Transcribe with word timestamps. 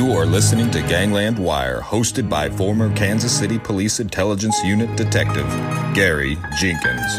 You 0.00 0.12
are 0.12 0.24
listening 0.24 0.70
to 0.70 0.80
Gangland 0.80 1.38
Wire, 1.38 1.82
hosted 1.82 2.26
by 2.26 2.48
former 2.48 2.90
Kansas 2.96 3.38
City 3.38 3.58
Police 3.58 4.00
Intelligence 4.00 4.56
Unit 4.64 4.96
Detective 4.96 5.46
Gary 5.92 6.38
Jenkins. 6.58 7.18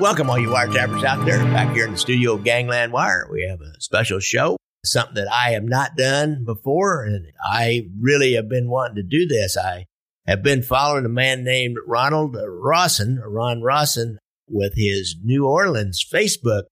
Welcome, 0.00 0.30
all 0.30 0.38
you 0.38 0.48
wiretappers 0.48 1.04
out 1.04 1.26
there, 1.26 1.44
back 1.52 1.74
here 1.74 1.84
in 1.84 1.92
the 1.92 1.98
studio 1.98 2.36
of 2.36 2.44
Gangland 2.44 2.90
Wire. 2.90 3.28
We 3.30 3.46
have 3.46 3.60
a 3.60 3.78
special 3.82 4.18
show, 4.18 4.56
something 4.82 5.16
that 5.16 5.30
I 5.30 5.50
have 5.50 5.64
not 5.64 5.94
done 5.98 6.42
before, 6.46 7.04
and 7.04 7.26
I 7.44 7.90
really 8.00 8.32
have 8.32 8.48
been 8.48 8.70
wanting 8.70 8.96
to 8.96 9.02
do 9.02 9.26
this. 9.26 9.58
I 9.58 9.84
have 10.26 10.42
been 10.42 10.62
following 10.62 11.04
a 11.04 11.10
man 11.10 11.44
named 11.44 11.76
Ronald 11.86 12.34
Rawson, 12.42 13.20
Ron 13.26 13.60
Rawson, 13.60 14.16
with 14.48 14.72
his 14.74 15.16
New 15.22 15.46
Orleans 15.46 16.02
Facebook 16.02 16.62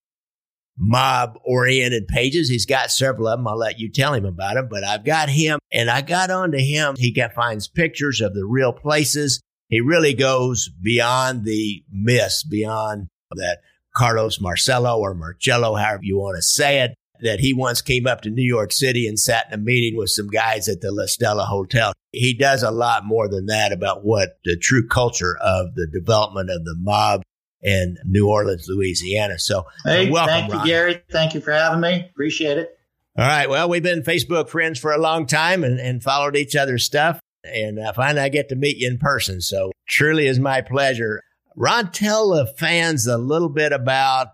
mob 0.77 1.39
oriented 1.45 2.09
pages. 2.09 2.49
He's 2.49 2.67
got 2.67 2.91
several 2.91 3.29
of 3.29 3.39
them. 3.39 3.49
I'll 3.49 3.59
let 3.59 3.79
you 3.79 3.91
tell 3.91 4.15
him 4.15 4.25
about 4.25 4.55
them, 4.55 4.69
but 4.71 4.85
I've 4.85 5.05
got 5.05 5.29
him 5.29 5.59
and 5.73 5.91
I 5.91 6.03
got 6.03 6.31
onto 6.31 6.59
him. 6.59 6.95
He 6.97 7.13
got, 7.13 7.35
finds 7.35 7.69
pictures 7.69 8.21
of 8.21 8.35
the 8.35 8.45
real 8.45 8.73
places. 8.73 9.41
He 9.69 9.81
really 9.81 10.15
goes 10.15 10.69
beyond 10.69 11.45
the 11.45 11.83
myths, 11.91 12.45
beyond 12.45 13.09
that 13.35 13.59
Carlos 13.95 14.41
Marcello 14.41 14.99
or 14.99 15.15
Marcello, 15.15 15.75
however 15.75 16.03
you 16.03 16.19
want 16.19 16.37
to 16.37 16.43
say 16.43 16.81
it, 16.81 16.95
that 17.21 17.41
he 17.41 17.55
once 17.55 17.81
came 17.81 18.07
up 18.07 18.23
to 18.23 18.31
New 18.31 18.43
York 18.43 18.73
City 18.73 19.07
and 19.07 19.19
sat 19.19 19.47
in 19.49 19.55
a 19.55 19.63
meeting 19.63 19.97
with 19.97 20.11
some 20.11 20.29
guys 20.29 20.69
at 20.69 20.81
the 20.81 20.91
La 20.91 21.07
Stella 21.07 21.45
Hotel. 21.45 21.93
He 22.11 22.35
does 22.35 22.63
a 22.63 22.71
lot 22.71 23.07
more 23.07 23.29
than 23.29 23.47
that 23.47 23.73
about 23.73 24.05
what 24.05 24.39
the 24.45 24.57
true 24.57 24.87
culture 24.87 25.37
of 25.41 25.75
the 25.75 25.87
development 25.87 26.51
of 26.51 26.65
the 26.65 26.75
mob 26.79 27.22
in 27.63 27.97
New 28.05 28.29
Orleans, 28.29 28.67
Louisiana. 28.69 29.39
So, 29.39 29.67
hey, 29.85 30.11
welcome, 30.11 30.35
thank 30.35 30.53
you, 30.53 30.59
Ron. 30.59 30.67
Gary. 30.67 31.03
Thank 31.11 31.35
you 31.35 31.41
for 31.41 31.53
having 31.53 31.81
me. 31.81 32.09
Appreciate 32.11 32.59
it. 32.59 32.77
All 33.17 33.27
right. 33.27 33.49
Well, 33.49 33.69
we've 33.69 33.83
been 33.83 34.03
Facebook 34.03 34.49
friends 34.49 34.79
for 34.79 34.93
a 34.93 34.99
long 34.99 35.27
time 35.27 35.65
and, 35.65 35.79
and 35.79 36.03
followed 36.03 36.37
each 36.37 36.57
other's 36.57 36.85
stuff. 36.85 37.21
And 37.45 37.79
uh, 37.79 37.93
finally, 37.93 38.23
I 38.23 38.29
get 38.29 38.49
to 38.51 38.57
meet 38.57 38.79
you 38.79 38.89
in 38.89 38.99
person. 38.99 39.41
So, 39.41 39.73
truly 39.89 40.27
is 40.27 40.39
my 40.39 40.61
pleasure. 40.61 41.23
Ron, 41.57 41.91
tell 41.91 42.31
the 42.31 42.47
fans 42.47 43.07
a 43.07 43.19
little 43.19 43.49
bit 43.49 43.73
about 43.73 44.29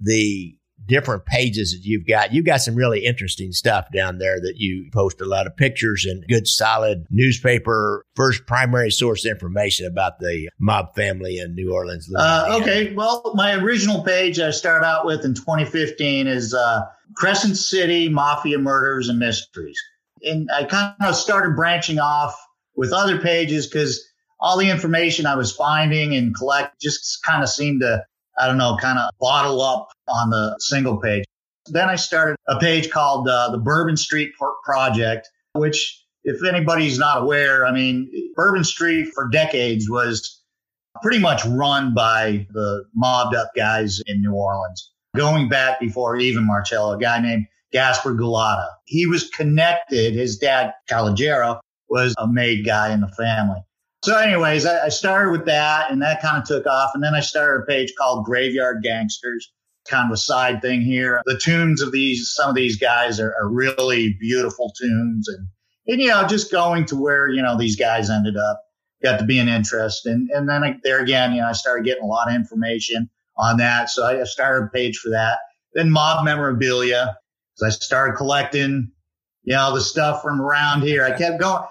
the 0.00 0.57
different 0.86 1.26
pages 1.26 1.72
that 1.72 1.86
you've 1.86 2.06
got. 2.06 2.32
You've 2.32 2.46
got 2.46 2.60
some 2.60 2.74
really 2.74 3.04
interesting 3.04 3.52
stuff 3.52 3.86
down 3.92 4.18
there 4.18 4.40
that 4.40 4.54
you 4.56 4.88
post 4.92 5.20
a 5.20 5.26
lot 5.26 5.46
of 5.46 5.56
pictures 5.56 6.06
and 6.08 6.24
good, 6.28 6.46
solid 6.48 7.06
newspaper, 7.10 8.04
first 8.16 8.46
primary 8.46 8.90
source 8.90 9.26
information 9.26 9.86
about 9.86 10.18
the 10.18 10.48
mob 10.58 10.94
family 10.94 11.38
in 11.38 11.54
New 11.54 11.72
Orleans. 11.72 12.08
Uh, 12.14 12.58
okay. 12.60 12.94
Well, 12.94 13.32
my 13.34 13.54
original 13.54 14.02
page 14.02 14.40
I 14.40 14.50
started 14.50 14.86
out 14.86 15.04
with 15.04 15.24
in 15.24 15.34
2015 15.34 16.26
is 16.26 16.54
uh, 16.54 16.82
Crescent 17.14 17.56
City 17.56 18.08
Mafia 18.08 18.58
Murders 18.58 19.08
and 19.08 19.18
Mysteries. 19.18 19.80
And 20.22 20.48
I 20.52 20.64
kind 20.64 20.94
of 21.00 21.14
started 21.14 21.54
branching 21.54 21.98
off 21.98 22.34
with 22.74 22.92
other 22.92 23.20
pages 23.20 23.66
because 23.66 24.04
all 24.40 24.56
the 24.56 24.70
information 24.70 25.26
I 25.26 25.34
was 25.34 25.52
finding 25.52 26.14
and 26.14 26.34
collect 26.34 26.80
just 26.80 27.22
kind 27.24 27.42
of 27.42 27.48
seemed 27.48 27.80
to, 27.82 28.04
I 28.38 28.46
don't 28.46 28.58
know, 28.58 28.76
kind 28.80 28.98
of 28.98 29.10
bottle 29.20 29.60
up 29.60 29.88
on 30.08 30.30
the 30.30 30.56
single 30.60 30.98
page. 30.98 31.24
Then 31.66 31.88
I 31.88 31.96
started 31.96 32.36
a 32.48 32.58
page 32.58 32.90
called 32.90 33.28
uh, 33.28 33.50
the 33.50 33.58
Bourbon 33.58 33.96
Street 33.96 34.32
Project, 34.64 35.28
which, 35.52 36.02
if 36.24 36.42
anybody's 36.44 36.98
not 36.98 37.22
aware, 37.22 37.66
I 37.66 37.72
mean, 37.72 38.10
Bourbon 38.34 38.64
Street 38.64 39.10
for 39.14 39.28
decades 39.28 39.88
was 39.88 40.42
pretty 41.02 41.18
much 41.18 41.44
run 41.44 41.94
by 41.94 42.46
the 42.50 42.84
mobbed 42.94 43.34
up 43.34 43.50
guys 43.54 44.00
in 44.06 44.22
New 44.22 44.32
Orleans, 44.32 44.92
going 45.16 45.48
back 45.48 45.78
before 45.80 46.16
even 46.16 46.46
Marcello, 46.46 46.96
a 46.96 46.98
guy 46.98 47.20
named 47.20 47.46
Gaspar 47.72 48.14
Gulata. 48.14 48.68
He 48.86 49.06
was 49.06 49.28
connected. 49.28 50.14
His 50.14 50.38
dad, 50.38 50.72
Calogero, 50.90 51.60
was 51.88 52.14
a 52.18 52.26
made 52.26 52.64
guy 52.64 52.92
in 52.92 53.00
the 53.00 53.08
family. 53.08 53.60
So, 54.04 54.16
anyways, 54.16 54.64
I, 54.64 54.86
I 54.86 54.88
started 54.88 55.32
with 55.32 55.46
that, 55.46 55.90
and 55.90 56.02
that 56.02 56.22
kind 56.22 56.40
of 56.40 56.46
took 56.46 56.66
off. 56.66 56.90
And 56.94 57.02
then 57.02 57.14
I 57.14 57.20
started 57.20 57.62
a 57.62 57.66
page 57.66 57.92
called 57.98 58.24
Graveyard 58.24 58.82
Gangsters, 58.82 59.52
kind 59.88 60.10
of 60.10 60.14
a 60.14 60.16
side 60.16 60.62
thing 60.62 60.82
here. 60.82 61.20
The 61.26 61.38
tunes 61.38 61.82
of 61.82 61.92
these, 61.92 62.32
some 62.32 62.48
of 62.48 62.54
these 62.54 62.78
guys 62.78 63.18
are, 63.18 63.34
are 63.34 63.48
really 63.48 64.16
beautiful 64.20 64.72
tunes, 64.80 65.28
and 65.28 65.48
and 65.86 66.00
you 66.00 66.08
know, 66.08 66.26
just 66.26 66.52
going 66.52 66.84
to 66.86 66.96
where 66.96 67.28
you 67.28 67.42
know 67.42 67.58
these 67.58 67.76
guys 67.76 68.10
ended 68.10 68.36
up 68.36 68.62
got 69.02 69.18
to 69.18 69.24
be 69.24 69.38
an 69.38 69.48
interest. 69.48 70.06
And, 70.06 70.28
and 70.30 70.48
then 70.48 70.64
I, 70.64 70.76
there 70.82 71.00
again, 71.00 71.32
you 71.32 71.40
know, 71.40 71.48
I 71.48 71.52
started 71.52 71.84
getting 71.84 72.04
a 72.04 72.06
lot 72.06 72.28
of 72.28 72.34
information 72.34 73.08
on 73.36 73.58
that. 73.58 73.90
So 73.90 74.04
I 74.04 74.24
started 74.24 74.66
a 74.66 74.70
page 74.70 74.98
for 74.98 75.10
that. 75.10 75.38
Then 75.74 75.90
mob 75.90 76.24
memorabilia. 76.24 77.16
So 77.54 77.66
I 77.66 77.70
started 77.70 78.16
collecting, 78.16 78.90
you 79.44 79.54
know, 79.54 79.74
the 79.74 79.80
stuff 79.80 80.22
from 80.22 80.40
around 80.40 80.82
here. 80.82 81.04
I 81.04 81.16
kept 81.16 81.40
going. 81.40 81.62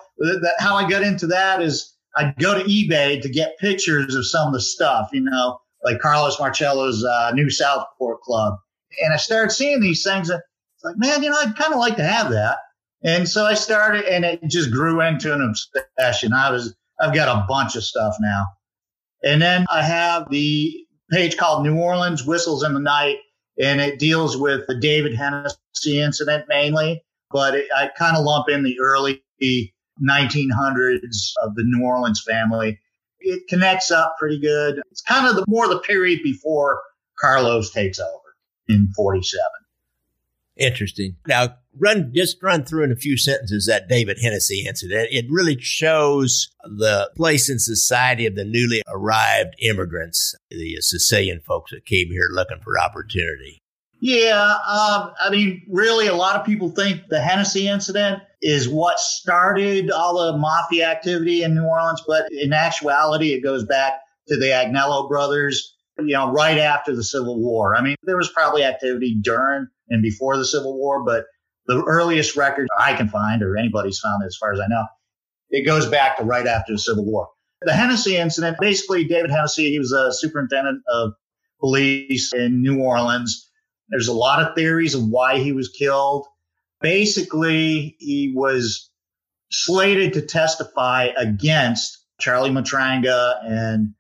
How 0.60 0.76
I 0.76 0.90
got 0.90 1.04
into 1.04 1.28
that 1.28 1.62
is 1.62 1.94
I'd 2.18 2.36
go 2.38 2.58
to 2.58 2.64
eBay 2.64 3.22
to 3.22 3.30
get 3.30 3.58
pictures 3.60 4.16
of 4.16 4.26
some 4.28 4.48
of 4.48 4.54
the 4.54 4.62
stuff, 4.62 5.10
you 5.14 5.22
know, 5.22 5.60
like 5.84 6.00
Carlos 6.00 6.40
Marcello's 6.40 7.04
uh, 7.04 7.32
New 7.34 7.50
Southport 7.50 8.22
Club. 8.22 8.56
And 9.04 9.14
I 9.14 9.18
started 9.18 9.52
seeing 9.52 9.80
these 9.80 10.04
things. 10.04 10.30
And 10.30 10.42
it's 10.76 10.84
like, 10.84 10.98
man, 10.98 11.22
you 11.22 11.30
know, 11.30 11.38
I'd 11.40 11.56
kind 11.56 11.74
of 11.74 11.80
like 11.80 11.96
to 11.98 12.04
have 12.04 12.32
that. 12.32 12.58
And 13.04 13.30
so 13.30 13.46
I 13.46 13.54
started, 13.54 14.06
and 14.06 14.26
it 14.26 14.42
just 14.48 14.72
grew 14.72 15.02
into 15.02 15.32
an 15.34 15.42
obsession. 15.42 16.34
I 16.34 16.50
was 16.52 16.76
I've 17.00 17.14
got 17.14 17.28
a 17.30 17.46
bunch 17.48 17.76
of 17.76 17.84
stuff 17.84 18.16
now. 18.20 18.48
And 19.24 19.42
then 19.42 19.66
I 19.70 19.84
have 19.84 20.30
the 20.30 20.86
page 21.12 21.38
called 21.38 21.64
New 21.64 21.78
Orleans 21.78 22.26
Whistles 22.26 22.64
in 22.64 22.74
the 22.74 22.80
Night, 22.80 23.18
and 23.62 23.80
it 23.80 24.00
deals 24.00 24.38
with 24.38 24.66
the 24.68 24.80
David 24.80 25.16
Hennessy 25.16 26.00
incident 26.00 26.46
mainly, 26.48 27.04
but 27.32 27.56
it, 27.56 27.68
I 27.76 27.90
kind 27.98 28.18
of 28.18 28.24
lump 28.24 28.50
in 28.50 28.64
the 28.64 28.80
early 28.80 29.24
1900s 30.02 31.34
of 31.42 31.56
the 31.56 31.64
New 31.64 31.86
Orleans 31.86 32.24
family. 32.28 32.80
It 33.20 33.48
connects 33.48 33.92
up 33.92 34.16
pretty 34.20 34.40
good. 34.40 34.82
It's 34.92 35.02
kind 35.02 35.28
of 35.28 35.36
the 35.36 35.46
more 35.48 35.68
the 35.68 35.80
period 35.80 36.20
before 36.24 36.82
Carlos 37.20 37.72
takes 37.72 38.00
over 38.00 38.36
in 38.68 38.90
47. 38.96 39.42
Interesting. 40.58 41.16
Now, 41.28 41.56
run 41.78 42.12
just 42.16 42.42
run 42.42 42.64
through 42.64 42.84
in 42.86 42.92
a 42.92 42.96
few 42.96 43.18
sentences 43.18 43.68
that 43.68 43.88
David 43.88 44.18
Hennessy 44.22 44.66
incident. 44.68 45.10
It 45.12 45.26
really 45.30 45.60
shows 45.60 46.50
the 46.64 47.12
place 47.16 47.50
in 47.50 47.60
society 47.60 48.26
of 48.26 48.36
the 48.36 48.46
newly 48.46 48.82
arrived 48.88 49.56
immigrants, 49.62 50.36
the 50.50 50.78
Sicilian 50.80 51.42
folks 51.42 51.72
that 51.72 51.86
came 51.86 52.08
here 52.08 52.30
looking 52.32 52.60
for 52.64 52.80
opportunity. 52.80 53.60
Yeah, 54.00 54.58
um, 54.68 55.14
I 55.20 55.30
mean, 55.32 55.66
really, 55.70 56.08
a 56.08 56.14
lot 56.14 56.36
of 56.36 56.46
people 56.46 56.70
think 56.70 57.08
the 57.10 57.20
Hennessy 57.20 57.68
incident 57.68 58.22
is 58.42 58.70
what 58.70 59.00
started 59.00 59.90
all 59.90 60.32
the 60.32 60.38
mafia 60.38 60.88
activity 60.90 61.42
in 61.42 61.56
New 61.56 61.66
Orleans, 61.66 62.04
but 62.08 62.32
in 62.32 62.54
actuality, 62.54 63.34
it 63.34 63.42
goes 63.42 63.66
back 63.66 63.94
to 64.28 64.38
the 64.38 64.48
Agnello 64.48 65.10
brothers. 65.10 65.74
You 66.00 66.14
know, 66.14 66.32
right 66.32 66.60
after 66.60 66.96
the 66.96 67.04
Civil 67.04 67.40
War. 67.42 67.76
I 67.76 67.82
mean, 67.82 67.96
there 68.04 68.18
was 68.18 68.30
probably 68.30 68.64
activity 68.64 69.18
during 69.20 69.66
and 69.90 70.04
before 70.04 70.38
the 70.38 70.46
Civil 70.46 70.78
War, 70.78 71.04
but 71.04 71.26
the 71.66 71.84
earliest 71.84 72.36
record 72.36 72.68
I 72.78 72.94
can 72.94 73.10
find, 73.10 73.42
or 73.42 73.58
anybody's 73.58 74.00
found 74.00 74.24
as 74.24 74.38
far 74.40 74.54
as 74.54 74.60
I 74.60 74.68
know, 74.68 74.86
it 75.50 75.66
goes 75.66 75.88
back 75.88 76.18
to 76.18 76.24
right 76.24 76.46
after 76.46 76.74
the 76.74 76.80
Civil 76.80 77.06
War. 77.06 77.30
The 77.62 77.74
Hennessy 77.74 78.16
incident, 78.16 78.58
basically, 78.60 79.06
David 79.06 79.32
Hennessy, 79.32 79.72
he 79.72 79.80
was 79.80 79.92
a 79.92 80.14
superintendent 80.14 80.84
of 80.88 81.14
police 81.60 82.32
in 82.32 82.62
New 82.62 82.80
Orleans. 82.80 83.47
There's 83.90 84.08
a 84.08 84.14
lot 84.14 84.42
of 84.42 84.56
theories 84.56 84.96
of 84.96 85.08
why 85.08 85.40
he 85.40 85.52
was 85.52 85.70
killed. 85.70 86.28
Basically, 86.82 87.96
he 88.00 88.34
was 88.36 88.90
slated 89.50 90.14
to 90.14 90.22
testify 90.22 91.10
against 91.18 92.04
Charlie 92.20 92.50
Matranga 92.50 93.38
and 93.44 93.94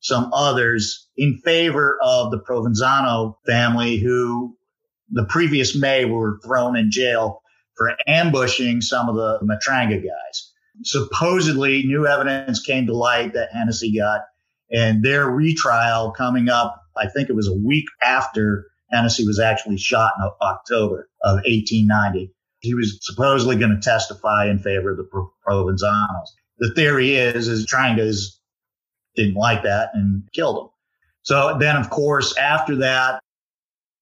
some 0.00 0.30
others 0.32 1.08
in 1.16 1.38
favor 1.44 1.98
of 2.02 2.30
the 2.30 2.38
Provenzano 2.38 3.36
family 3.46 3.98
who 3.98 4.56
the 5.10 5.24
previous 5.24 5.76
May 5.76 6.04
were 6.04 6.40
thrown 6.44 6.76
in 6.76 6.90
jail 6.90 7.42
for 7.76 7.94
ambushing 8.06 8.80
some 8.80 9.08
of 9.08 9.16
the 9.16 9.38
Matranga 9.42 9.96
guys. 9.96 10.52
Supposedly, 10.84 11.82
new 11.82 12.06
evidence 12.06 12.60
came 12.60 12.86
to 12.86 12.96
light 12.96 13.34
that 13.34 13.52
Hennessy 13.52 13.96
got, 13.96 14.22
and 14.70 15.04
their 15.04 15.28
retrial 15.28 16.12
coming 16.12 16.48
up, 16.48 16.82
I 16.96 17.08
think 17.08 17.28
it 17.28 17.36
was 17.36 17.48
a 17.48 17.54
week 17.54 17.84
after 18.02 18.66
Hennessy 18.92 19.26
was 19.26 19.40
actually 19.40 19.78
shot 19.78 20.12
in 20.18 20.30
October 20.42 21.08
of 21.24 21.36
1890. 21.36 22.32
He 22.60 22.74
was 22.74 22.98
supposedly 23.02 23.56
going 23.56 23.74
to 23.74 23.80
testify 23.80 24.48
in 24.48 24.58
favor 24.58 24.92
of 24.92 24.98
the 24.98 25.08
Provenzanos. 25.46 26.28
The 26.58 26.72
theory 26.74 27.16
is, 27.16 27.48
is 27.48 27.66
Trangas 27.66 28.38
didn't 29.16 29.34
like 29.34 29.62
that 29.64 29.90
and 29.94 30.22
killed 30.32 30.58
him. 30.58 30.68
So 31.22 31.56
then, 31.58 31.76
of 31.76 31.90
course, 31.90 32.36
after 32.36 32.76
that, 32.76 33.20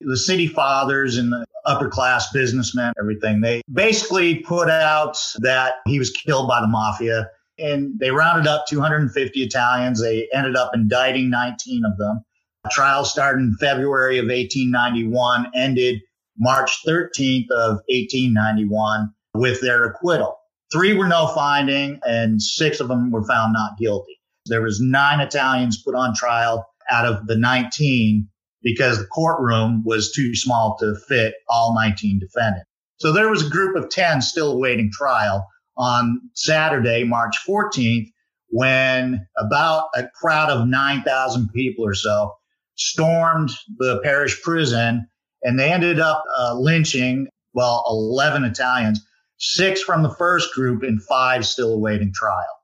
the 0.01 0.17
city 0.17 0.47
fathers 0.47 1.17
and 1.19 1.33
the 1.33 1.45
upper 1.67 1.89
class 1.89 2.33
businessmen, 2.33 2.93
everything, 2.99 3.41
they 3.41 3.63
basically 3.73 4.37
put 4.37 4.71
out 4.71 5.19
that 5.39 5.75
he 5.87 5.99
was 5.99 6.11
killed 6.11 6.49
by 6.49 6.61
the 6.61 6.67
mafia 6.67 7.29
and 7.59 7.99
they 7.99 8.11
rounded 8.11 8.47
up 8.47 8.65
250 8.69 9.43
Italians. 9.43 10.01
They 10.01 10.29
ended 10.33 10.57
up 10.57 10.73
indicting 10.75 11.29
19 11.29 11.85
of 11.85 11.99
them. 11.99 12.25
Trial 12.71 13.05
started 13.05 13.41
in 13.41 13.57
February 13.59 14.19
of 14.19 14.27
1891, 14.27 15.53
ended 15.55 16.01
March 16.39 16.79
13th 16.87 17.51
of 17.51 17.81
1891 17.89 19.13
with 19.35 19.61
their 19.61 19.85
acquittal. 19.85 20.37
Three 20.73 20.93
were 20.93 21.09
no 21.09 21.29
finding 21.29 22.01
and 22.05 22.41
six 22.41 22.81
of 22.81 22.89
them 22.89 23.11
were 23.11 23.27
found 23.27 23.55
not 23.55 23.79
guilty. 23.79 24.21
There 24.47 24.63
was 24.63 24.81
nine 24.81 25.21
Italians 25.21 25.83
put 25.83 25.95
on 25.95 26.15
trial 26.15 26.67
out 26.91 27.07
of 27.07 27.27
the 27.27 27.37
19 27.37 28.29
because 28.63 28.99
the 28.99 29.07
courtroom 29.07 29.83
was 29.85 30.13
too 30.13 30.35
small 30.35 30.77
to 30.81 30.95
fit 31.09 31.35
all 31.49 31.75
19 31.75 32.19
defendants. 32.21 32.67
So 32.99 33.13
there 33.13 33.31
was 33.31 33.47
a 33.47 33.51
group 33.51 33.77
of 33.77 33.89
10 33.89 34.21
still 34.21 34.53
awaiting 34.53 34.91
trial 34.93 35.47
on 35.77 36.21
Saturday, 36.35 37.05
March 37.05 37.37
14th, 37.49 38.09
when 38.49 39.27
about 39.39 39.85
a 39.95 40.07
crowd 40.15 40.51
of 40.51 40.69
9,000 40.69 41.49
people 41.55 41.87
or 41.87 41.95
so 41.95 42.35
stormed 42.81 43.51
the 43.79 44.01
parish 44.03 44.43
prison 44.43 45.07
and 45.43 45.59
they 45.59 45.73
ended 45.73 46.01
up 46.01 46.25
uh, 46.39 46.55
lynching, 46.55 47.29
well, 47.53 47.85
11 47.87 48.45
Italians, 48.45 49.07
six 49.39 49.83
from 49.83 50.03
the 50.03 50.15
first 50.15 50.53
group 50.55 50.83
and 50.83 51.03
five 51.03 51.47
still 51.47 51.75
awaiting 51.75 52.13
trial. 52.15 52.59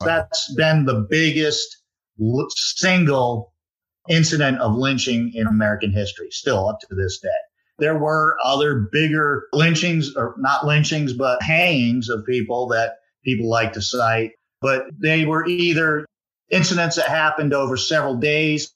That's 0.00 0.52
been 0.54 0.84
the 0.84 1.06
biggest 1.08 1.82
single 2.56 3.52
incident 4.08 4.58
of 4.58 4.74
lynching 4.74 5.32
in 5.34 5.46
American 5.46 5.92
history, 5.92 6.28
still 6.30 6.68
up 6.68 6.80
to 6.80 6.94
this 6.94 7.20
day. 7.20 7.28
There 7.78 7.98
were 7.98 8.36
other 8.44 8.88
bigger 8.92 9.46
lynchings, 9.52 10.14
or 10.16 10.34
not 10.38 10.66
lynchings, 10.66 11.12
but 11.12 11.42
hangings 11.42 12.08
of 12.08 12.24
people 12.26 12.68
that 12.68 12.96
people 13.24 13.48
like 13.48 13.72
to 13.74 13.82
cite, 13.82 14.32
but 14.60 14.84
they 14.98 15.24
were 15.24 15.46
either 15.46 16.06
incidents 16.50 16.96
that 16.96 17.06
happened 17.06 17.54
over 17.54 17.76
several 17.76 18.16
days 18.16 18.72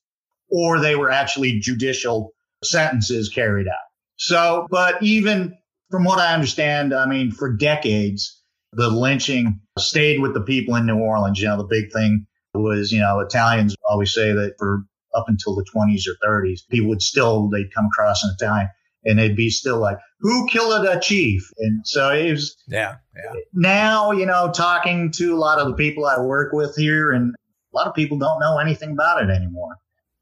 or 0.54 0.78
they 0.78 0.94
were 0.94 1.10
actually 1.10 1.58
judicial 1.58 2.32
sentences 2.62 3.28
carried 3.28 3.66
out. 3.66 3.74
So, 4.16 4.68
but 4.70 5.02
even 5.02 5.58
from 5.90 6.04
what 6.04 6.20
I 6.20 6.32
understand, 6.32 6.94
I 6.94 7.06
mean, 7.06 7.32
for 7.32 7.56
decades, 7.56 8.40
the 8.72 8.88
lynching 8.88 9.60
stayed 9.78 10.20
with 10.20 10.32
the 10.32 10.40
people 10.40 10.76
in 10.76 10.86
New 10.86 10.98
Orleans. 10.98 11.40
You 11.40 11.48
know, 11.48 11.56
the 11.56 11.64
big 11.64 11.92
thing 11.92 12.26
was, 12.54 12.92
you 12.92 13.00
know, 13.00 13.18
Italians 13.18 13.74
always 13.88 14.14
say 14.14 14.32
that 14.32 14.54
for 14.56 14.84
up 15.16 15.24
until 15.26 15.56
the 15.56 15.66
20s 15.74 16.02
or 16.06 16.14
30s, 16.24 16.60
people 16.70 16.88
would 16.88 17.02
still, 17.02 17.48
they'd 17.48 17.74
come 17.74 17.86
across 17.86 18.22
an 18.22 18.34
Italian 18.38 18.68
and 19.04 19.18
they'd 19.18 19.36
be 19.36 19.50
still 19.50 19.80
like, 19.80 19.98
who 20.20 20.46
killed 20.46 20.86
a 20.86 21.00
chief? 21.00 21.50
And 21.58 21.84
so 21.84 22.10
it 22.10 22.30
was, 22.30 22.56
yeah, 22.68 22.96
yeah. 23.16 23.40
Now, 23.52 24.12
you 24.12 24.24
know, 24.24 24.52
talking 24.52 25.10
to 25.16 25.34
a 25.34 25.38
lot 25.38 25.58
of 25.58 25.66
the 25.66 25.74
people 25.74 26.06
I 26.06 26.20
work 26.20 26.52
with 26.52 26.76
here, 26.76 27.10
and 27.10 27.34
a 27.34 27.76
lot 27.76 27.88
of 27.88 27.94
people 27.94 28.18
don't 28.18 28.40
know 28.40 28.58
anything 28.58 28.92
about 28.92 29.22
it 29.22 29.30
anymore, 29.30 29.76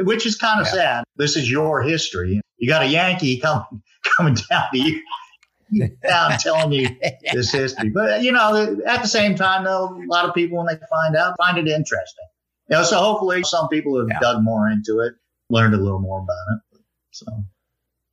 which 0.04 0.26
is 0.26 0.36
kind 0.36 0.60
of 0.60 0.66
yeah. 0.68 0.72
sad. 0.72 1.04
This 1.16 1.36
is 1.36 1.50
your 1.50 1.82
history. 1.82 2.40
You 2.58 2.68
got 2.68 2.82
a 2.82 2.86
Yankee 2.86 3.38
coming, 3.38 3.82
coming 4.16 4.34
down 4.34 4.64
to 4.72 4.78
you 4.78 5.02
down 6.02 6.38
telling 6.38 6.72
you 6.72 6.88
this 7.32 7.50
history. 7.52 7.90
But 7.90 8.22
you 8.22 8.32
know, 8.32 8.78
at 8.86 9.02
the 9.02 9.08
same 9.08 9.34
time, 9.34 9.64
though, 9.64 9.88
a 9.88 10.06
lot 10.06 10.28
of 10.28 10.34
people 10.34 10.58
when 10.58 10.66
they 10.66 10.78
find 10.88 11.16
out 11.16 11.36
find 11.38 11.58
it 11.58 11.68
interesting. 11.68 12.26
You 12.68 12.76
know, 12.76 12.82
so 12.84 12.98
hopefully 12.98 13.42
some 13.42 13.68
people 13.68 13.98
have 13.98 14.08
yeah. 14.08 14.18
dug 14.20 14.42
more 14.42 14.68
into 14.68 15.00
it, 15.00 15.14
learned 15.50 15.74
a 15.74 15.78
little 15.78 16.00
more 16.00 16.20
about 16.20 16.56
it. 16.56 16.80
So. 17.10 17.26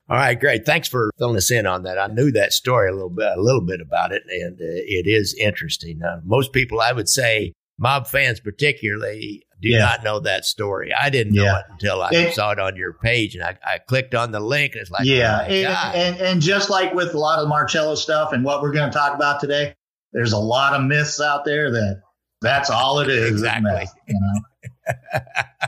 All 0.09 0.17
right, 0.17 0.39
great. 0.39 0.65
Thanks 0.65 0.87
for 0.87 1.11
filling 1.19 1.37
us 1.37 1.51
in 1.51 1.67
on 1.67 1.83
that. 1.83 1.99
I 1.99 2.07
knew 2.07 2.31
that 2.31 2.51
story 2.51 2.89
a 2.89 2.93
little 2.93 3.11
bit, 3.11 3.27
a 3.37 3.39
little 3.39 3.61
bit 3.61 3.79
about 3.79 4.11
it, 4.11 4.23
and 4.27 4.59
uh, 4.59 4.65
it 4.65 5.05
is 5.05 5.35
interesting. 5.39 6.01
Uh, 6.01 6.19
most 6.25 6.51
people, 6.51 6.81
I 6.81 6.93
would 6.93 7.07
say, 7.07 7.53
mob 7.77 8.07
fans 8.07 8.39
particularly, 8.39 9.43
do 9.61 9.69
yeah. 9.69 9.79
not 9.79 10.03
know 10.03 10.19
that 10.21 10.45
story. 10.45 10.91
I 10.93 11.09
didn't 11.09 11.33
know 11.33 11.43
yeah. 11.43 11.59
it 11.59 11.65
until 11.71 12.01
I 12.01 12.09
it, 12.11 12.33
saw 12.33 12.51
it 12.51 12.59
on 12.59 12.75
your 12.75 12.93
page, 12.93 13.35
and 13.35 13.43
I, 13.43 13.57
I, 13.63 13.77
clicked 13.79 14.15
on 14.15 14.31
the 14.31 14.39
link, 14.39 14.73
and 14.73 14.81
it's 14.81 14.91
like, 14.91 15.05
yeah, 15.05 15.39
oh 15.41 15.45
and, 15.45 15.95
and, 15.95 16.21
and 16.21 16.41
just 16.41 16.69
like 16.69 16.93
with 16.93 17.13
a 17.13 17.19
lot 17.19 17.39
of 17.39 17.47
Marcello 17.47 17.95
stuff 17.95 18.33
and 18.33 18.43
what 18.43 18.61
we're 18.61 18.71
going 18.71 18.89
to 18.89 18.97
talk 18.97 19.13
about 19.13 19.39
today, 19.39 19.75
there's 20.13 20.33
a 20.33 20.37
lot 20.37 20.73
of 20.73 20.83
myths 20.83 21.21
out 21.21 21.45
there 21.45 21.71
that 21.71 22.01
that's 22.41 22.69
all 22.69 22.99
it 22.99 23.09
is. 23.09 23.29
Exactly. 23.31 23.71
Myth, 23.71 23.93
you 24.07 24.19
know? 24.19 25.19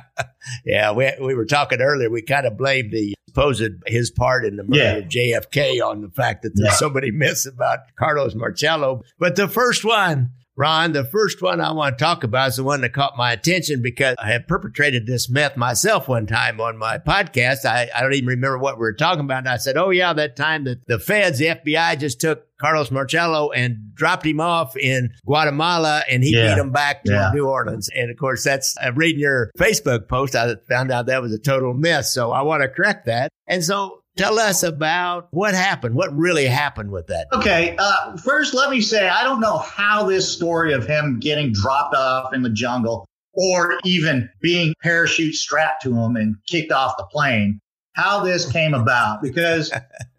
yeah, 0.66 0.92
we 0.92 1.12
we 1.22 1.36
were 1.36 1.46
talking 1.46 1.82
earlier. 1.82 2.10
We 2.10 2.22
kind 2.22 2.46
of 2.46 2.58
blamed 2.58 2.92
the 2.92 3.16
supposed 3.28 3.64
his 3.88 4.12
part 4.12 4.46
in 4.46 4.58
the 4.58 4.64
murder 4.64 4.84
yeah. 4.84 4.94
of 4.96 5.06
JFK 5.06 5.82
on 5.82 6.02
the 6.02 6.10
fact 6.10 6.44
that 6.44 6.52
there's 6.54 6.74
yeah. 6.74 6.76
so 6.76 6.90
many 6.90 7.12
myths 7.12 7.46
about 7.46 7.80
Carlos 7.98 8.36
Marcello. 8.36 9.04
But 9.20 9.36
the 9.36 9.48
first 9.48 9.86
one 9.86 10.32
Ron, 10.62 10.92
the 10.92 11.04
first 11.04 11.42
one 11.42 11.60
I 11.60 11.72
want 11.72 11.98
to 11.98 12.04
talk 12.04 12.24
about 12.24 12.50
is 12.50 12.58
the 12.58 12.64
one 12.64 12.82
that 12.82 12.94
caught 12.94 13.18
my 13.18 13.34
attention 13.34 13.82
because 13.82 14.16
I 14.20 14.28
had 14.28 14.48
perpetrated 14.48 15.08
this 15.08 15.28
myth 15.28 15.58
myself 15.58 16.08
one 16.08 16.28
time 16.28 16.62
on 16.62 16.78
my 16.78 17.00
podcast. 17.00 17.66
I, 17.66 17.90
I 17.96 18.02
don't 18.04 18.14
even 18.14 18.28
remember 18.28 18.60
what 18.60 18.76
we 18.76 18.82
were 18.82 18.94
talking 18.94 19.22
about. 19.22 19.40
And 19.40 19.50
I 19.50 19.58
said, 19.58 19.76
Oh 19.76 19.90
yeah, 19.90 20.14
that 20.14 20.36
time 20.36 20.66
that 20.66 20.86
the 20.86 21.00
feds, 21.00 21.40
the 21.40 21.46
FBI 21.48 22.00
just 22.00 22.22
took 22.22 22.46
Carlos 22.60 22.92
Marcello 22.92 23.50
and 23.50 23.96
dropped 23.96 24.24
him 24.24 24.40
off 24.40 24.78
in 24.78 25.10
Guatemala 25.26 26.04
and 26.08 26.24
he 26.24 26.36
yeah. 26.36 26.54
beat 26.54 26.62
him 26.62 26.72
back 26.72 27.06
to 27.06 27.12
yeah. 27.12 27.32
New 27.34 27.48
Orleans. 27.48 27.90
And 27.96 28.12
of 28.12 28.18
course, 28.18 28.44
that's 28.44 28.78
uh, 28.78 28.94
reading 28.94 29.20
your 29.20 29.50
Facebook 29.58 30.08
post. 30.08 30.36
I 30.36 30.58
found 30.70 30.92
out 30.92 31.08
that 31.08 31.24
was 31.24 31.34
a 31.34 31.40
total 31.40 31.74
myth. 31.74 32.06
So 32.06 32.32
I 32.32 32.44
want 32.44 32.62
to 32.62 32.70
correct 32.70 33.08
that. 33.08 33.32
And 33.48 33.64
so 33.64 34.01
Tell 34.18 34.40
us 34.40 34.64
about 34.64 35.30
what 35.32 35.54
happened. 35.54 35.96
What 35.96 36.16
really 36.16 36.46
happened 36.46 36.92
with 36.92 37.08
that? 37.08 37.28
Okay. 37.32 37.76
Uh, 37.80 38.18
first, 38.18 38.54
let 38.54 38.70
me 38.70 38.82
say 38.82 39.08
I 39.08 39.24
don't 39.24 39.40
know 39.40 39.58
how 39.58 40.06
this 40.06 40.32
story 40.32 40.74
of 40.74 40.86
him 40.86 41.20
getting 41.20 41.54
dropped 41.54 41.96
off 41.96 42.34
in 42.34 42.42
the 42.42 42.50
jungle 42.50 43.08
or 43.34 43.80
even 43.86 44.30
being 44.42 44.74
parachute 44.82 45.36
strapped 45.36 45.84
to 45.84 45.96
him 45.96 46.16
and 46.18 46.36
kicked 46.48 46.72
off 46.72 46.98
the 46.98 47.06
plane, 47.06 47.60
how 47.94 48.24
this 48.24 48.52
came 48.52 48.74
about 48.74 49.22
because 49.22 49.72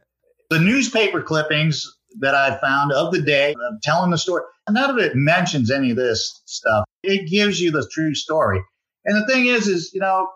the 0.51 0.59
newspaper 0.59 1.23
clippings 1.23 1.87
that 2.21 2.35
I 2.35 2.59
found 2.59 2.93
of 2.93 3.13
the 3.13 3.21
day 3.21 3.51
of 3.53 3.81
telling 3.83 4.11
the 4.11 4.19
story, 4.19 4.43
none 4.69 4.91
of 4.91 4.99
it 4.99 5.13
mentions 5.15 5.71
any 5.71 5.91
of 5.91 5.97
this 5.97 6.43
stuff. 6.47 6.85
It 7.03 7.29
gives 7.29 7.61
you 7.61 7.71
the 7.71 7.87
true 7.93 8.15
story. 8.15 8.63
And 9.05 9.17
the 9.17 9.27
thing 9.27 9.47
is, 9.47 9.67
is, 9.67 9.91
you 9.93 10.01
know, 10.01 10.29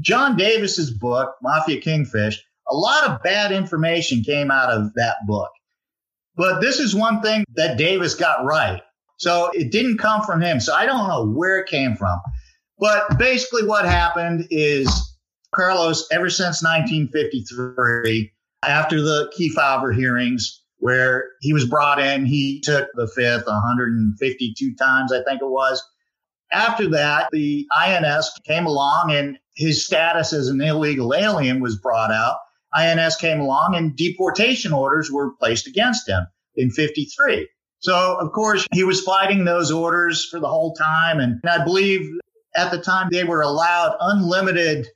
John 0.00 0.36
Davis's 0.36 0.90
book, 0.92 1.34
Mafia 1.42 1.80
Kingfish, 1.80 2.42
a 2.70 2.74
lot 2.74 3.08
of 3.08 3.22
bad 3.22 3.52
information 3.52 4.22
came 4.22 4.50
out 4.50 4.70
of 4.70 4.92
that 4.94 5.16
book. 5.26 5.50
But 6.36 6.60
this 6.60 6.78
is 6.78 6.94
one 6.94 7.20
thing 7.20 7.44
that 7.56 7.78
Davis 7.78 8.14
got 8.14 8.44
right. 8.44 8.80
So 9.16 9.50
it 9.52 9.72
didn't 9.72 9.98
come 9.98 10.22
from 10.22 10.40
him. 10.40 10.60
So 10.60 10.74
I 10.74 10.86
don't 10.86 11.08
know 11.08 11.26
where 11.26 11.58
it 11.58 11.68
came 11.68 11.96
from. 11.96 12.18
But 12.78 13.18
basically, 13.18 13.66
what 13.66 13.84
happened 13.84 14.46
is 14.50 14.88
Carlos, 15.52 16.06
ever 16.12 16.30
since 16.30 16.62
1953, 16.62 18.30
after 18.64 19.00
the 19.00 19.32
Kefauver 19.36 19.94
hearings, 19.94 20.62
where 20.78 21.30
he 21.40 21.52
was 21.52 21.66
brought 21.66 21.98
in, 21.98 22.24
he 22.24 22.60
took 22.60 22.88
the 22.94 23.08
fifth 23.08 23.46
152 23.46 24.74
times, 24.76 25.12
I 25.12 25.22
think 25.24 25.42
it 25.42 25.50
was. 25.50 25.82
After 26.52 26.88
that, 26.90 27.28
the 27.32 27.66
INS 27.76 28.30
came 28.46 28.66
along 28.66 29.10
and 29.12 29.38
his 29.56 29.84
status 29.84 30.32
as 30.32 30.48
an 30.48 30.60
illegal 30.60 31.14
alien 31.14 31.60
was 31.60 31.76
brought 31.76 32.12
out. 32.12 32.36
INS 32.74 33.16
came 33.16 33.40
along 33.40 33.74
and 33.76 33.96
deportation 33.96 34.72
orders 34.72 35.10
were 35.10 35.34
placed 35.36 35.66
against 35.66 36.08
him 36.08 36.26
in 36.56 36.70
53. 36.70 37.48
So, 37.80 38.16
of 38.18 38.32
course, 38.32 38.66
he 38.72 38.84
was 38.84 39.02
fighting 39.02 39.44
those 39.44 39.70
orders 39.70 40.24
for 40.24 40.40
the 40.40 40.48
whole 40.48 40.74
time. 40.74 41.20
And 41.20 41.40
I 41.48 41.64
believe 41.64 42.08
at 42.56 42.70
the 42.70 42.78
time 42.78 43.08
they 43.10 43.24
were 43.24 43.42
allowed 43.42 43.96
unlimited 44.00 44.88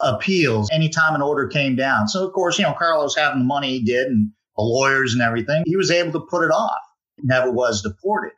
appeals 0.00 0.70
anytime 0.72 1.14
an 1.14 1.22
order 1.22 1.46
came 1.48 1.76
down. 1.76 2.08
So, 2.08 2.26
of 2.26 2.32
course, 2.32 2.58
you 2.58 2.64
know, 2.64 2.72
Carlos 2.72 3.14
having 3.14 3.40
the 3.40 3.44
money 3.44 3.78
he 3.78 3.84
did 3.84 4.06
and 4.06 4.30
the 4.56 4.62
lawyers 4.62 5.12
and 5.12 5.22
everything, 5.22 5.62
he 5.66 5.76
was 5.76 5.90
able 5.90 6.12
to 6.12 6.26
put 6.30 6.44
it 6.44 6.50
off. 6.50 6.80
Never 7.22 7.50
was 7.50 7.82
deported. 7.82 8.32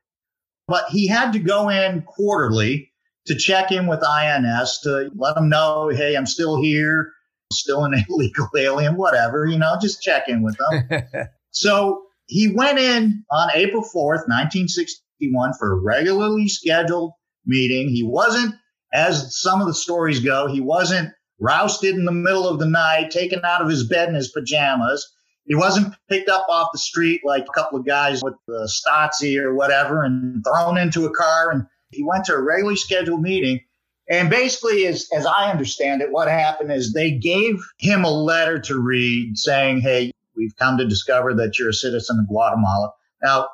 But 0.67 0.87
he 0.91 1.07
had 1.07 1.33
to 1.33 1.39
go 1.39 1.69
in 1.69 2.03
quarterly 2.03 2.91
to 3.27 3.37
check 3.37 3.71
in 3.71 3.87
with 3.87 4.03
INS 4.03 4.81
to 4.81 5.11
let 5.15 5.37
them 5.37 5.49
know, 5.49 5.89
hey, 5.89 6.17
I'm 6.17 6.27
still 6.27 6.61
here 6.61 7.13
still 7.53 7.85
an 7.85 7.95
illegal 8.09 8.49
alien, 8.57 8.97
whatever, 8.97 9.47
you 9.47 9.59
know, 9.59 9.77
just 9.81 10.03
check 10.03 10.29
in 10.29 10.43
with 10.43 10.57
them. 10.59 11.03
so 11.51 12.03
he 12.27 12.49
went 12.49 12.79
in 12.79 13.25
on 13.31 13.51
April 13.55 13.83
4th, 13.83 14.29
1961 14.29 15.53
for 15.59 15.73
a 15.73 15.77
regularly 15.77 16.49
scheduled 16.49 17.13
meeting. 17.45 17.89
He 17.89 18.03
wasn't, 18.03 18.55
as 18.93 19.39
some 19.39 19.61
of 19.61 19.67
the 19.67 19.75
stories 19.75 20.21
go, 20.21 20.47
he 20.47 20.61
wasn't 20.61 21.13
rousted 21.41 21.97
in 21.97 22.05
the 22.05 22.13
middle 22.13 22.49
of 22.49 22.59
the 22.59 22.67
night, 22.67 23.11
taken 23.11 23.45
out 23.45 23.63
of 23.63 23.69
his 23.69 23.87
bed 23.87 24.09
in 24.09 24.15
his 24.15 24.31
pajamas. 24.31 25.13
He 25.45 25.57
wasn't 25.57 25.95
picked 26.09 26.29
up 26.29 26.47
off 26.49 26.69
the 26.73 26.79
street 26.79 27.23
like 27.25 27.45
a 27.45 27.53
couple 27.53 27.79
of 27.79 27.87
guys 27.87 28.23
with 28.23 28.35
the 28.47 28.71
Stasi 28.71 29.39
or 29.43 29.55
whatever 29.55 30.05
and 30.05 30.45
thrown 30.45 30.79
into 30.79 31.05
a 31.05 31.15
car. 31.15 31.51
And 31.51 31.67
he 31.91 32.05
went 32.05 32.27
to 32.27 32.35
a 32.35 32.41
regularly 32.41 32.77
scheduled 32.77 33.21
meeting 33.21 33.61
and 34.13 34.29
basically, 34.29 34.87
as, 34.87 35.09
as 35.17 35.25
I 35.25 35.51
understand 35.51 36.03
it, 36.03 36.13
what 36.13 36.29
happened 36.29 36.71
is 36.71 36.93
they 36.93 37.13
gave 37.13 37.55
him 37.79 38.05
a 38.05 38.11
letter 38.11 38.59
to 38.61 38.79
read 38.79 39.39
saying, 39.39 39.81
Hey, 39.81 40.13
we've 40.37 40.55
come 40.57 40.77
to 40.77 40.87
discover 40.87 41.33
that 41.35 41.59
you're 41.59 41.71
a 41.71 41.75
citizen 41.75 42.19
of 42.21 42.29
Guatemala. 42.29 42.93
Now, 43.23 43.49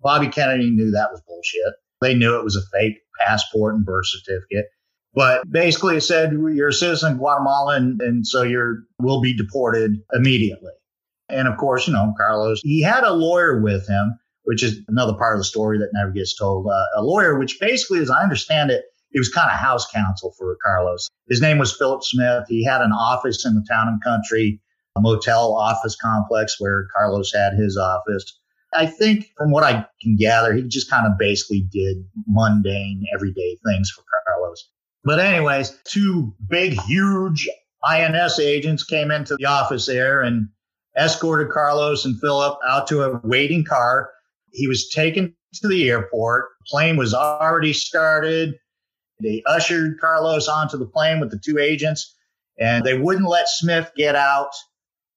Bobby 0.00 0.28
Kennedy 0.28 0.70
knew 0.70 0.92
that 0.92 1.10
was 1.10 1.20
bullshit. 1.26 1.74
They 2.00 2.14
knew 2.14 2.38
it 2.38 2.44
was 2.44 2.54
a 2.54 2.62
fake 2.72 2.98
passport 3.18 3.74
and 3.74 3.84
birth 3.84 4.06
certificate. 4.06 4.66
But 5.14 5.50
basically, 5.50 5.96
it 5.96 6.02
said 6.02 6.32
you're 6.32 6.68
a 6.68 6.72
citizen 6.72 7.12
of 7.12 7.18
Guatemala, 7.18 7.74
and, 7.74 8.00
and 8.00 8.24
so 8.24 8.42
you're 8.42 8.84
will 9.00 9.20
be 9.20 9.36
deported 9.36 9.96
immediately. 10.12 10.72
And 11.28 11.48
of 11.48 11.56
course, 11.56 11.88
you 11.88 11.92
know, 11.92 12.14
Carlos, 12.16 12.60
he 12.62 12.82
had 12.82 13.02
a 13.02 13.12
lawyer 13.12 13.60
with 13.60 13.88
him, 13.88 14.16
which 14.44 14.62
is 14.62 14.78
another 14.86 15.14
part 15.14 15.34
of 15.34 15.40
the 15.40 15.44
story 15.44 15.78
that 15.78 15.90
never 15.92 16.12
gets 16.12 16.36
told. 16.36 16.68
Uh, 16.68 16.84
a 17.00 17.02
lawyer, 17.02 17.36
which 17.36 17.58
basically, 17.58 17.98
as 17.98 18.10
I 18.10 18.22
understand 18.22 18.70
it, 18.70 18.84
he 19.14 19.20
was 19.20 19.28
kind 19.28 19.50
of 19.50 19.56
house 19.56 19.90
counsel 19.90 20.34
for 20.36 20.58
Carlos. 20.62 21.08
His 21.28 21.40
name 21.40 21.58
was 21.58 21.74
Philip 21.74 22.02
Smith. 22.02 22.44
He 22.48 22.64
had 22.64 22.82
an 22.82 22.90
office 22.90 23.46
in 23.46 23.54
the 23.54 23.64
town 23.70 23.86
and 23.86 24.02
country, 24.02 24.60
a 24.96 25.00
motel 25.00 25.54
office 25.54 25.96
complex 25.96 26.56
where 26.58 26.88
Carlos 26.94 27.32
had 27.32 27.54
his 27.54 27.78
office. 27.78 28.40
I 28.74 28.86
think 28.86 29.30
from 29.38 29.52
what 29.52 29.62
I 29.62 29.86
can 30.02 30.16
gather, 30.16 30.52
he 30.52 30.62
just 30.64 30.90
kind 30.90 31.06
of 31.06 31.16
basically 31.16 31.60
did 31.70 31.98
mundane, 32.26 33.04
everyday 33.14 33.56
things 33.64 33.88
for 33.90 34.02
Carlos. 34.26 34.68
But 35.04 35.20
anyways, 35.20 35.78
two 35.84 36.34
big, 36.48 36.72
huge 36.82 37.48
INS 37.88 38.40
agents 38.40 38.82
came 38.82 39.12
into 39.12 39.36
the 39.36 39.46
office 39.46 39.86
there 39.86 40.22
and 40.22 40.48
escorted 40.98 41.50
Carlos 41.50 42.04
and 42.04 42.20
Philip 42.20 42.58
out 42.66 42.88
to 42.88 43.02
a 43.02 43.20
waiting 43.22 43.64
car. 43.64 44.10
He 44.50 44.66
was 44.66 44.88
taken 44.88 45.36
to 45.54 45.68
the 45.68 45.88
airport. 45.88 46.46
Plane 46.66 46.96
was 46.96 47.14
already 47.14 47.72
started. 47.72 48.54
They 49.20 49.42
ushered 49.46 50.00
Carlos 50.00 50.48
onto 50.48 50.76
the 50.76 50.86
plane 50.86 51.20
with 51.20 51.30
the 51.30 51.38
two 51.38 51.58
agents, 51.58 52.14
and 52.58 52.84
they 52.84 52.98
wouldn't 52.98 53.28
let 53.28 53.48
Smith 53.48 53.90
get 53.96 54.16
out 54.16 54.50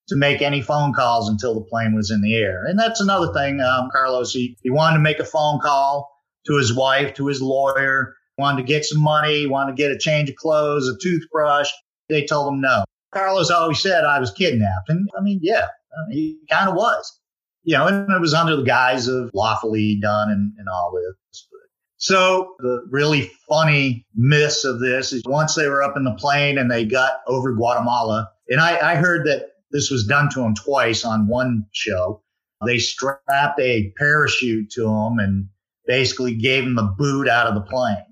to 0.08 0.16
make 0.16 0.42
any 0.42 0.62
phone 0.62 0.94
calls 0.94 1.30
until 1.30 1.54
the 1.54 1.66
plane 1.66 1.94
was 1.94 2.12
in 2.12 2.22
the 2.22 2.36
air. 2.36 2.64
And 2.66 2.80
that's 2.80 3.02
another 3.02 3.34
thing. 3.34 3.60
Um, 3.60 3.90
Carlos, 3.92 4.32
he, 4.32 4.58
he 4.64 4.70
wanted 4.70 4.98
to 4.98 5.02
make 5.02 5.20
a 5.20 5.26
phone 5.26 5.60
call 5.60 6.10
to 6.46 6.58
his 6.58 6.74
wife, 6.74 7.14
to 7.16 7.28
his 7.28 7.42
lawyer, 7.42 8.16
wanted 8.38 8.62
to 8.62 8.68
get 8.68 8.86
some 8.86 9.02
money, 9.02 9.48
wanted 9.48 9.76
to 9.76 9.82
get 9.82 9.92
a 9.92 9.98
change 9.98 10.30
of 10.30 10.36
clothes, 10.36 10.88
a 10.88 10.98
toothbrush. 11.02 11.70
They 12.08 12.26
told 12.26 12.54
him 12.54 12.62
no. 12.62 12.86
Carlos 13.14 13.50
always 13.50 13.82
said 13.82 14.06
I 14.06 14.20
was 14.20 14.32
kidnapped. 14.32 14.90
And 14.90 15.10
I 15.18 15.22
mean, 15.22 15.40
yeah, 15.42 15.66
I 15.66 16.08
mean, 16.08 16.18
he 16.18 16.40
kind 16.50 16.70
of 16.70 16.76
was. 16.76 17.20
You 17.64 17.74
know, 17.78 17.88
and 17.88 18.10
it 18.10 18.22
was 18.22 18.34
under 18.34 18.56
the 18.56 18.64
guise 18.64 19.10
of 19.10 19.30
lawfully 19.34 20.00
done 20.02 20.32
and, 20.32 20.54
and 20.58 20.70
all 20.70 20.94
this. 20.94 21.47
So 21.98 22.56
the 22.60 22.86
really 22.90 23.32
funny 23.50 24.06
miss 24.16 24.64
of 24.66 24.80
this 24.80 25.14
is 25.14 25.24
once 25.26 25.56
they 25.56 25.68
were 25.68 25.82
up 25.82 25.98
in 25.98 26.04
the 26.04 26.14
plane 26.14 26.58
and 26.58 26.70
they 26.70 26.86
got 26.86 27.14
over 27.28 27.54
Guatemala, 27.54 28.30
and 28.50 28.62
I, 28.62 28.94
I 28.94 28.96
heard 28.96 29.26
that 29.26 29.48
this 29.72 29.90
was 29.90 30.06
done 30.06 30.30
to 30.32 30.42
them 30.42 30.56
twice 30.56 31.04
on 31.04 31.28
one 31.28 31.66
show. 31.72 32.22
They 32.66 32.78
strapped 32.78 33.60
a 33.60 33.94
parachute 33.98 34.72
to 34.72 34.88
him 34.88 35.20
and 35.20 35.50
basically 35.86 36.36
gave 36.36 36.64
him 36.64 36.76
the 36.76 36.94
boot 36.98 37.28
out 37.28 37.48
of 37.48 37.56
the 37.56 37.62
plane. 37.62 38.04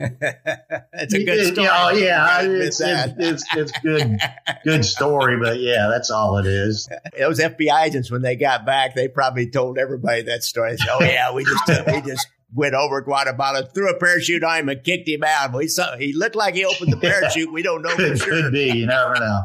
it's 0.00 1.12
a 1.12 1.24
good 1.24 1.54
story. 1.54 1.68
Oh, 1.68 1.90
yeah, 1.90 2.42
it's, 2.42 2.80
it's, 2.80 3.12
it's, 3.18 3.44
it's, 3.56 3.72
good, 3.80 4.18
good 4.64 4.84
story, 4.84 5.36
but 5.40 5.58
yeah, 5.58 5.88
that's 5.90 6.08
all 6.10 6.38
it 6.38 6.46
is. 6.46 6.88
Those 7.18 7.40
FBI 7.40 7.86
agents, 7.86 8.08
when 8.08 8.22
they 8.22 8.36
got 8.36 8.64
back, 8.64 8.94
they 8.94 9.08
probably 9.08 9.50
told 9.50 9.76
everybody 9.76 10.22
that 10.22 10.44
story. 10.44 10.76
Said, 10.76 10.88
oh 10.92 11.02
yeah, 11.02 11.32
we 11.32 11.44
just 11.44 11.68
we 11.88 12.00
just 12.02 12.28
went 12.52 12.74
over 12.74 13.00
Guatemala, 13.00 13.64
threw 13.74 13.90
a 13.90 13.98
parachute 13.98 14.44
on 14.44 14.60
him, 14.60 14.68
and 14.68 14.84
kicked 14.84 15.08
him 15.08 15.22
out. 15.24 15.52
We 15.52 15.68
saw 15.68 15.96
he 15.96 16.12
looked 16.12 16.36
like 16.36 16.54
he 16.54 16.64
opened 16.64 16.92
the 16.92 16.96
parachute. 17.00 17.52
We 17.52 17.62
don't 17.62 17.82
know 17.82 17.90
for 17.90 18.16
sure. 18.16 18.42
Could 18.42 18.52
be, 18.52 18.70
you 18.70 18.86
never 18.86 19.14
know. 19.14 19.42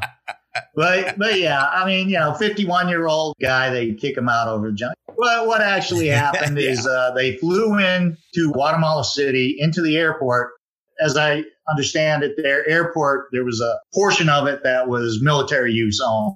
but 0.75 1.17
but 1.17 1.39
yeah, 1.39 1.65
I 1.65 1.85
mean, 1.85 2.09
you 2.09 2.19
know, 2.19 2.33
51 2.33 2.89
year 2.89 3.07
old 3.07 3.35
guy, 3.41 3.69
they 3.69 3.93
kick 3.93 4.17
him 4.17 4.29
out 4.29 4.47
over 4.47 4.69
the 4.69 4.75
junk. 4.75 4.95
Well, 5.15 5.47
what 5.47 5.61
actually 5.61 6.07
happened 6.09 6.57
yeah. 6.57 6.69
is 6.69 6.87
uh, 6.87 7.11
they 7.15 7.37
flew 7.37 7.77
in 7.77 8.17
to 8.35 8.51
Guatemala 8.51 9.03
City 9.03 9.55
into 9.59 9.81
the 9.81 9.97
airport. 9.97 10.51
As 10.99 11.17
I 11.17 11.43
understand 11.69 12.23
it, 12.23 12.35
their 12.37 12.67
airport, 12.69 13.27
there 13.31 13.43
was 13.43 13.59
a 13.59 13.79
portion 13.93 14.29
of 14.29 14.47
it 14.47 14.63
that 14.63 14.87
was 14.87 15.21
military 15.21 15.73
use 15.73 15.99
only. 16.05 16.35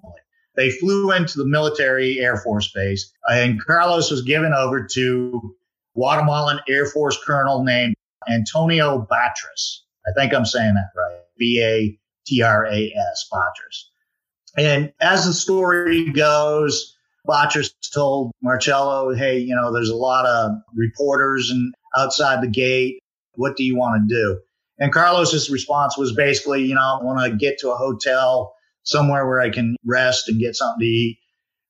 They 0.55 0.71
flew 0.71 1.12
into 1.12 1.38
the 1.38 1.45
military 1.45 2.19
Air 2.19 2.38
Force 2.38 2.71
base, 2.74 3.13
and 3.29 3.63
Carlos 3.63 4.09
was 4.09 4.24
given 4.24 4.53
over 4.53 4.88
to 4.93 5.55
Guatemalan 5.98 6.60
Air 6.70 6.86
Force 6.86 7.18
colonel 7.25 7.63
named 7.63 7.96
Antonio 8.30 9.06
Batras. 9.10 9.82
I 10.08 10.13
think 10.16 10.34
I'm 10.34 10.46
saying 10.46 10.75
that 10.75 10.92
right. 10.96 11.22
B 11.38 11.62
A 11.62 12.00
T 12.27 12.42
R 12.42 12.66
A 12.66 12.94
S, 13.12 13.27
Batras. 13.32 13.86
And 14.58 14.94
as 15.01 15.25
the 15.25 15.34
story 15.34 16.12
goes, 16.12 16.96
Batras 17.27 17.74
told 17.94 18.32
Marcello, 18.42 19.13
hey, 19.13 19.39
you 19.39 19.56
know, 19.56 19.74
there's 19.74 19.89
a 19.89 19.96
lot 19.96 20.25
of 20.25 20.51
reporters 20.75 21.50
and 21.50 21.74
outside 21.96 22.42
the 22.42 22.48
gate. 22.48 23.00
What 23.34 23.58
do 23.58 23.63
you 23.63 23.75
want 23.75 24.08
to 24.08 24.16
do? 24.16 24.39
And 24.80 24.94
Carlos's 24.94 25.50
response 25.50 25.98
was 25.98 26.13
basically, 26.13 26.63
you 26.63 26.75
know, 26.75 26.82
I 26.82 27.04
want 27.04 27.32
to 27.32 27.36
get 27.36 27.60
to 27.60 27.72
a 27.72 27.75
hotel 27.75 28.54
somewhere 28.84 29.27
where 29.27 29.42
I 29.42 29.50
can 29.50 29.75
rest 29.84 30.30
and 30.30 30.39
get 30.39 30.56
something 30.56 30.80
to 30.80 30.86
eat. 30.86 31.20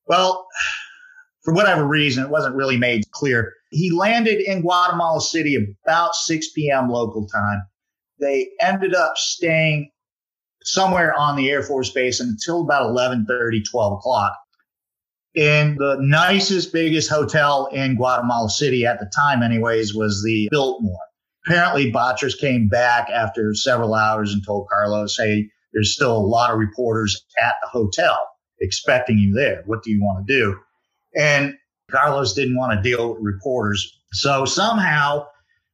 Well, 0.05 0.47
for 1.43 1.53
whatever 1.53 1.85
reason, 1.85 2.23
it 2.23 2.29
wasn't 2.29 2.55
really 2.55 2.77
made 2.77 3.09
clear. 3.11 3.53
He 3.69 3.91
landed 3.91 4.41
in 4.41 4.61
Guatemala 4.61 5.21
City 5.21 5.57
about 5.85 6.15
6 6.15 6.51
p.m. 6.51 6.89
local 6.89 7.27
time. 7.27 7.61
They 8.19 8.49
ended 8.61 8.95
up 8.95 9.17
staying 9.17 9.91
somewhere 10.63 11.13
on 11.13 11.35
the 11.35 11.49
Air 11.49 11.63
Force 11.63 11.91
Base 11.91 12.19
until 12.19 12.61
about 12.61 12.89
11:30, 12.89 13.63
12 13.69 13.93
o'clock. 13.93 14.33
In 15.35 15.75
the 15.75 15.97
nicest, 15.99 16.73
biggest 16.73 17.09
hotel 17.09 17.67
in 17.71 17.95
Guatemala 17.95 18.49
City 18.49 18.85
at 18.85 18.99
the 18.99 19.11
time, 19.15 19.43
anyways, 19.43 19.93
was 19.93 20.23
the 20.23 20.47
Biltmore. 20.49 20.97
Apparently, 21.45 21.91
Batras 21.91 22.37
came 22.37 22.67
back 22.67 23.09
after 23.09 23.53
several 23.53 23.93
hours 23.93 24.33
and 24.33 24.43
told 24.43 24.67
Carlos, 24.69 25.15
"Hey, 25.17 25.47
there's 25.73 25.93
still 25.93 26.17
a 26.17 26.17
lot 26.17 26.51
of 26.51 26.57
reporters 26.57 27.23
at 27.39 27.55
the 27.61 27.69
hotel 27.69 28.17
expecting 28.59 29.17
you 29.19 29.33
there. 29.33 29.61
What 29.65 29.83
do 29.83 29.91
you 29.91 30.01
want 30.01 30.25
to 30.25 30.33
do?" 30.33 30.59
And 31.15 31.53
Carlos 31.91 32.33
didn't 32.33 32.57
want 32.57 32.73
to 32.73 32.89
deal 32.89 33.13
with 33.13 33.23
reporters. 33.23 33.99
So 34.11 34.45
somehow 34.45 35.27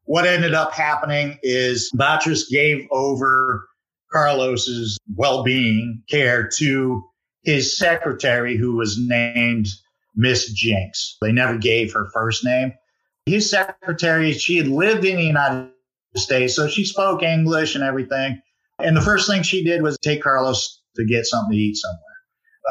what 0.06 0.26
ended 0.26 0.54
up 0.54 0.74
happening 0.74 1.40
is 1.44 1.92
Batras 1.96 2.50
gave 2.50 2.86
over 2.92 3.68
Carlos's 4.12 4.98
well-being 5.16 6.04
care 6.10 6.48
to 6.58 7.04
his 7.44 7.78
secretary 7.78 8.58
who 8.58 8.76
was 8.76 8.98
named 8.98 9.68
Miss 10.16 10.52
Jinx. 10.52 11.18
They 11.22 11.32
never 11.32 11.58
gave 11.58 11.94
her 11.94 12.08
first 12.14 12.46
name. 12.46 12.74
His 13.26 13.50
secretary, 13.50 14.34
she 14.34 14.58
had 14.58 14.68
lived 14.68 15.06
in 15.06 15.16
the 15.16 15.24
United 15.24 15.72
States, 16.16 16.56
so 16.56 16.68
she 16.68 16.86
spoke 16.86 17.24
English 17.24 17.76
and 17.76 17.84
everything. 17.84 18.42
And 18.80 18.96
the 18.96 19.02
first 19.02 19.28
thing 19.28 19.44
she 19.44 19.64
did 19.64 19.82
was 19.82 19.98
take 19.98 20.22
Carlos 20.22 20.82
to 20.96 21.06
get 21.06 21.26
something 21.26 21.54
to 21.54 21.58
eat 21.58 21.76
somewhere. 21.76 22.00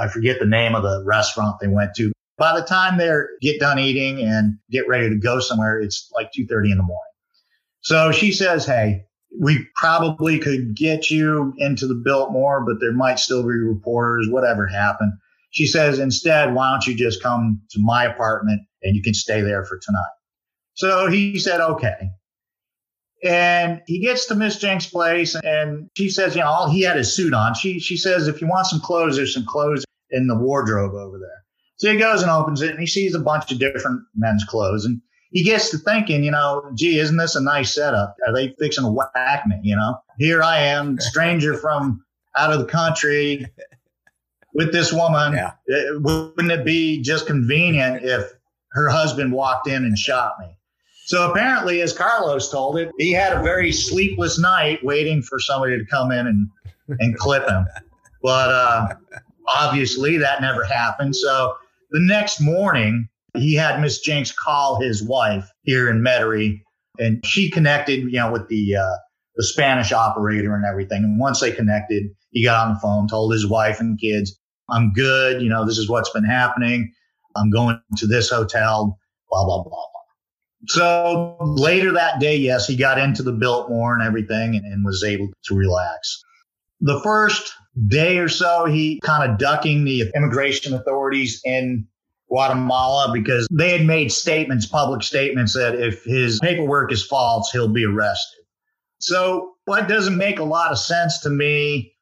I 0.01 0.09
forget 0.09 0.39
the 0.39 0.47
name 0.47 0.75
of 0.75 0.83
the 0.83 1.03
restaurant 1.05 1.57
they 1.61 1.69
went 1.69 1.95
to. 1.97 2.13
By 2.39 2.59
the 2.59 2.67
time 2.67 2.99
they 2.99 3.11
get 3.41 3.61
done 3.61 3.79
eating 3.79 4.21
and 4.21 4.59
get 4.71 4.89
ready 4.89 5.09
to 5.11 5.17
go 5.17 5.41
somewhere, 5.41 5.81
it's 5.81 6.11
like 6.15 6.31
2.30 6.37 6.73
in 6.73 6.79
the 6.79 6.83
morning. 6.83 6.99
So 7.83 8.12
she 8.12 8.33
says, 8.33 8.65
Hey, 8.65 9.05
we 9.41 9.67
probably 9.77 10.39
could 10.39 10.75
get 10.75 11.11
you 11.11 11.55
into 11.59 11.87
the 11.87 11.95
Biltmore, 11.95 12.65
but 12.65 12.81
there 12.81 12.93
might 12.93 13.19
still 13.19 13.43
be 13.43 13.49
reporters, 13.49 14.29
whatever 14.31 14.67
happened. 14.67 15.12
She 15.51 15.67
says, 15.67 15.99
instead, 15.99 16.55
why 16.55 16.71
don't 16.71 16.87
you 16.87 16.95
just 16.95 17.23
come 17.23 17.62
to 17.71 17.79
my 17.81 18.05
apartment 18.05 18.62
and 18.83 18.97
you 18.97 19.03
can 19.03 19.15
stay 19.15 19.43
there 19.43 19.65
for 19.65 19.79
tonight? 19.79 20.01
So 20.75 21.09
he 21.09 21.39
said, 21.39 21.61
okay. 21.61 22.11
And 23.23 23.83
he 23.87 24.01
gets 24.01 24.27
to 24.27 24.35
Miss 24.35 24.59
Jenks' 24.59 24.87
place 24.87 25.37
and 25.37 25.89
she 25.97 26.09
says, 26.09 26.35
you 26.35 26.41
know, 26.41 26.49
all 26.49 26.71
he 26.71 26.83
had 26.83 26.97
his 26.97 27.15
suit 27.15 27.35
on. 27.35 27.55
She, 27.55 27.79
she 27.79 27.97
says, 27.97 28.27
if 28.27 28.41
you 28.41 28.49
want 28.49 28.67
some 28.67 28.81
clothes, 28.81 29.17
there's 29.17 29.35
some 29.35 29.47
clothes 29.47 29.85
in 30.11 30.27
the 30.27 30.37
wardrobe 30.37 30.95
over 30.95 31.19
there. 31.19 31.42
So 31.83 31.91
he 31.91 31.99
goes 31.99 32.23
and 32.23 32.31
opens 32.31 32.62
it 32.62 32.71
and 32.71 32.79
he 32.79 32.87
sees 32.87 33.17
a 33.17 33.19
bunch 33.19 33.51
of 33.51 33.59
different 33.59 34.03
men's 34.15 34.45
clothes. 34.45 34.85
And 34.85 35.01
he 35.33 35.43
gets 35.43 35.71
to 35.71 35.79
thinking, 35.79 36.23
you 36.23 36.31
know, 36.31 36.71
gee, 36.77 37.01
isn't 37.01 37.17
this 37.17 37.35
a 37.35 37.43
nice 37.43 37.75
setup? 37.75 38.15
Are 38.25 38.33
they 38.33 38.55
fixing 38.57 38.85
to 38.85 38.91
whack 38.93 39.49
me? 39.49 39.59
You 39.65 39.75
know, 39.75 39.97
here 40.17 40.45
I 40.45 40.59
am, 40.59 40.97
stranger 41.01 41.57
from 41.57 42.05
out 42.37 42.53
of 42.53 42.61
the 42.61 42.67
country 42.67 43.49
with 44.55 44.71
this 44.71 44.93
woman. 44.93 45.33
Yeah. 45.33 45.55
It, 45.67 46.01
wouldn't 46.01 46.53
it 46.53 46.65
be 46.65 47.03
just 47.03 47.27
convenient 47.27 48.05
if 48.05 48.31
her 48.75 48.89
husband 48.89 49.33
walked 49.33 49.67
in 49.67 49.85
and 49.85 49.99
shot 49.99 50.35
me? 50.39 50.57
So 51.07 51.33
apparently, 51.33 51.81
as 51.81 51.93
Carlos 51.93 52.49
told 52.49 52.79
it, 52.79 52.93
he 52.97 53.11
had 53.11 53.33
a 53.33 53.43
very 53.43 53.73
sleepless 53.73 54.39
night 54.39 54.85
waiting 54.85 55.21
for 55.21 55.41
somebody 55.41 55.79
to 55.79 55.85
come 55.87 56.12
in 56.12 56.29
and, 56.29 56.49
and 57.01 57.19
clip 57.19 57.49
him. 57.49 57.67
But 58.23 58.51
uh, 58.51 58.89
obviously, 59.59 60.17
that 60.19 60.41
never 60.41 60.62
happened. 60.62 61.17
So 61.17 61.57
the 61.93 62.01
next 62.01 62.41
morning, 62.41 63.09
he 63.37 63.55
had 63.55 63.81
Miss 63.81 64.01
Jenks 64.01 64.33
call 64.33 64.81
his 64.81 65.03
wife 65.03 65.49
here 65.63 65.89
in 65.91 66.03
Metairie, 66.03 66.63
and 66.99 67.25
she 67.25 67.51
connected, 67.51 68.01
you 68.01 68.19
know, 68.19 68.33
with 68.33 68.49
the 68.49 68.77
uh, 68.77 68.97
the 69.37 69.45
Spanish 69.45 69.93
operator 69.93 70.55
and 70.55 70.65
everything. 70.67 71.05
And 71.05 71.19
once 71.21 71.41
they 71.41 71.53
connected, 71.53 72.05
he 72.31 72.45
got 72.45 72.67
on 72.67 72.75
the 72.75 72.81
phone, 72.81 73.09
told 73.09 73.33
his 73.33 73.47
wife 73.49 73.81
and 73.81 74.01
kids, 74.01 74.39
"I'm 74.71 74.93
good. 74.93 75.43
You 75.43 75.49
know, 75.49 75.67
this 75.67 75.79
is 75.79 75.89
what's 75.89 76.11
been 76.11 76.25
happening. 76.25 76.93
I'm 77.37 77.51
going 77.51 77.81
to 77.99 78.07
this 78.07 78.31
hotel." 78.31 78.99
Blah 79.31 79.45
blah 79.47 79.63
blah 79.63 79.73
blah. 79.73 79.87
So 80.69 81.37
later 81.41 81.93
that 81.93 82.21
day, 82.21 82.37
yes, 82.37 82.67
he 82.69 82.77
got 82.77 82.99
into 82.99 83.23
the 83.23 83.33
Biltmore 83.33 83.95
and 83.95 84.03
everything, 84.03 84.57
and, 84.57 84.65
and 84.67 84.85
was 84.85 85.05
able 85.05 85.31
to 85.47 85.55
relax. 85.57 86.23
the 86.81 87.01
first 87.03 87.55
day 87.88 88.19
or 88.19 88.29
so, 88.29 88.67
he 88.67 89.00
kind 89.00 89.31
of 89.31 89.38
ducking 89.38 89.85
the 89.85 90.11
immigration 90.14 90.75
authorities 90.75 91.41
in 91.45 91.87
Guatemala 92.29 93.11
because 93.12 93.47
they 93.50 93.76
had 93.76 93.87
made 93.87 94.11
statements, 94.11 94.67
public 94.67 95.02
statements 95.02 95.55
that 95.55 95.75
if 95.75 96.05
his 96.05 96.41
paperwork 96.41 96.93
is 96.93 97.05
false, 97.05 97.50
he'll 97.50 97.69
be 97.69 97.85
arrested. 97.85 98.45
So 98.99 99.52
what 99.64 99.88
doesn't 99.88 100.17
make 100.17 100.38
a 100.38 100.45
lot 100.45 100.73
of 100.73 100.79
sense 100.79 101.21
to 101.21 101.31
me 101.31 101.95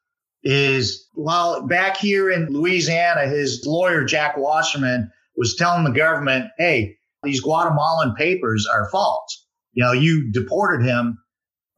is 0.43 1.07
while 1.13 1.67
back 1.67 1.97
here 1.97 2.29
in 2.29 2.47
Louisiana, 2.47 3.27
his 3.27 3.63
lawyer, 3.65 4.03
Jack 4.03 4.37
Wasserman, 4.37 5.11
was 5.35 5.55
telling 5.55 5.83
the 5.83 5.91
government, 5.91 6.49
hey, 6.57 6.95
these 7.23 7.41
Guatemalan 7.41 8.15
papers 8.15 8.67
are 8.71 8.89
false. 8.89 9.45
You 9.73 9.83
know, 9.83 9.91
you 9.91 10.31
deported 10.31 10.85
him 10.85 11.17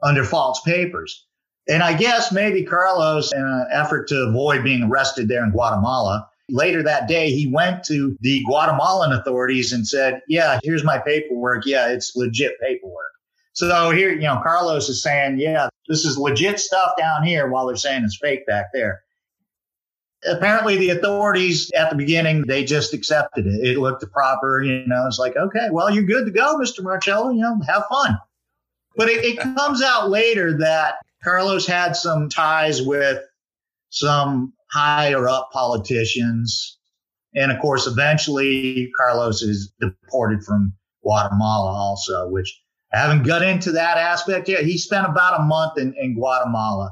under 0.02 0.24
false 0.24 0.62
papers. 0.62 1.26
And 1.68 1.82
I 1.82 1.94
guess 1.94 2.32
maybe 2.32 2.64
Carlos, 2.64 3.32
in 3.32 3.42
an 3.42 3.68
effort 3.72 4.08
to 4.10 4.26
avoid 4.28 4.64
being 4.64 4.84
arrested 4.84 5.28
there 5.28 5.44
in 5.44 5.52
Guatemala, 5.52 6.28
later 6.50 6.84
that 6.84 7.08
day, 7.08 7.32
he 7.32 7.48
went 7.48 7.84
to 7.86 8.18
the 8.22 8.44
Guatemalan 8.46 9.14
authorities 9.14 9.72
and 9.72 9.88
said, 9.88 10.22
Yeah, 10.28 10.60
here's 10.64 10.84
my 10.84 10.98
paperwork. 10.98 11.66
Yeah, 11.66 11.90
it's 11.90 12.16
legit 12.16 12.60
paperwork. 12.62 13.12
So 13.54 13.92
here, 13.92 14.12
you 14.12 14.22
know, 14.22 14.42
Carlos 14.44 14.90
is 14.90 15.02
saying, 15.02 15.40
Yeah, 15.40 15.70
this 15.88 16.04
is 16.06 16.18
legit 16.18 16.60
stuff 16.60 16.92
down 16.98 17.24
here 17.24 17.48
while 17.48 17.68
they're 17.68 17.76
saying 17.76 18.04
it's 18.04 18.18
fake 18.18 18.46
back 18.46 18.68
there. 18.74 19.02
Apparently, 20.26 20.78
the 20.78 20.90
authorities 20.90 21.70
at 21.76 21.90
the 21.90 21.98
beginning, 21.98 22.44
they 22.48 22.64
just 22.64 22.94
accepted 22.94 23.46
it. 23.46 23.68
It 23.68 23.78
looked 23.78 24.10
proper. 24.12 24.64
You 24.64 24.86
know, 24.88 25.06
it's 25.06 25.20
like, 25.20 25.36
okay, 25.36 25.68
well, 25.70 25.94
you're 25.94 26.04
good 26.04 26.26
to 26.26 26.32
go, 26.32 26.58
Mr. 26.58 26.82
Marcello. 26.82 27.30
You 27.32 27.42
know, 27.42 27.60
have 27.68 27.84
fun. 27.90 28.18
But 28.96 29.10
it, 29.10 29.26
it 29.26 29.38
comes 29.40 29.82
out 29.82 30.10
later 30.10 30.58
that 30.60 30.96
Carlos 31.24 31.66
had 31.66 31.96
some 31.96 32.30
ties 32.30 32.82
with 32.82 33.22
some 33.90 34.54
higher 34.72 35.30
up 35.30 35.50
politicians. 35.54 36.80
And 37.36 37.52
of 37.52 37.60
course, 37.60 37.88
eventually 37.88 38.92
Carlos 38.98 39.42
is 39.42 39.74
deported 39.80 40.44
from 40.44 40.74
Guatemala 41.04 41.72
also, 41.72 42.30
which 42.30 42.60
I 42.94 43.00
haven't 43.00 43.24
got 43.24 43.42
into 43.42 43.72
that 43.74 43.98
aspect 43.98 44.50
yet. 44.50 44.66
He 44.66 44.78
spent 44.78 45.08
about 45.08 45.40
a 45.40 45.44
month 45.44 45.78
in, 45.78 45.96
in 46.00 46.16
Guatemala. 46.16 46.92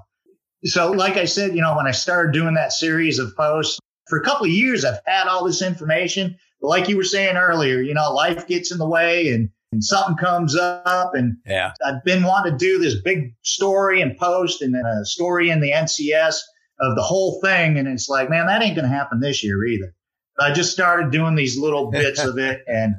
So, 0.63 0.91
like 0.91 1.17
I 1.17 1.25
said, 1.25 1.55
you 1.55 1.61
know, 1.61 1.75
when 1.75 1.87
I 1.87 1.91
started 1.91 2.33
doing 2.33 2.53
that 2.55 2.71
series 2.71 3.19
of 3.19 3.35
posts 3.35 3.79
for 4.07 4.19
a 4.19 4.23
couple 4.23 4.45
of 4.45 4.51
years, 4.51 4.85
I've 4.85 4.99
had 5.05 5.27
all 5.27 5.45
this 5.45 5.61
information. 5.61 6.37
But 6.61 6.67
like 6.69 6.89
you 6.89 6.97
were 6.97 7.03
saying 7.03 7.35
earlier, 7.35 7.81
you 7.81 7.93
know, 7.93 8.13
life 8.13 8.47
gets 8.47 8.71
in 8.71 8.77
the 8.77 8.87
way 8.87 9.29
and 9.29 9.49
and 9.71 9.83
something 9.83 10.17
comes 10.17 10.55
up 10.55 11.15
and 11.15 11.37
yeah. 11.45 11.73
I've 11.85 12.03
been 12.03 12.23
wanting 12.23 12.53
to 12.53 12.57
do 12.57 12.79
this 12.79 13.01
big 13.01 13.33
story 13.43 14.01
and 14.01 14.17
post 14.17 14.61
and 14.61 14.75
a 14.75 15.05
story 15.05 15.49
in 15.49 15.61
the 15.61 15.71
NCS 15.71 16.35
of 16.79 16.95
the 16.95 17.01
whole 17.01 17.39
thing. 17.41 17.77
And 17.77 17.87
it's 17.87 18.09
like, 18.09 18.29
man, 18.29 18.47
that 18.47 18.61
ain't 18.61 18.75
going 18.75 18.89
to 18.89 18.95
happen 18.95 19.19
this 19.19 19.43
year 19.43 19.63
either. 19.65 19.93
I 20.39 20.51
just 20.53 20.71
started 20.71 21.11
doing 21.11 21.35
these 21.35 21.57
little 21.57 21.91
bits 21.91 22.23
of 22.23 22.37
it. 22.37 22.61
And 22.67 22.95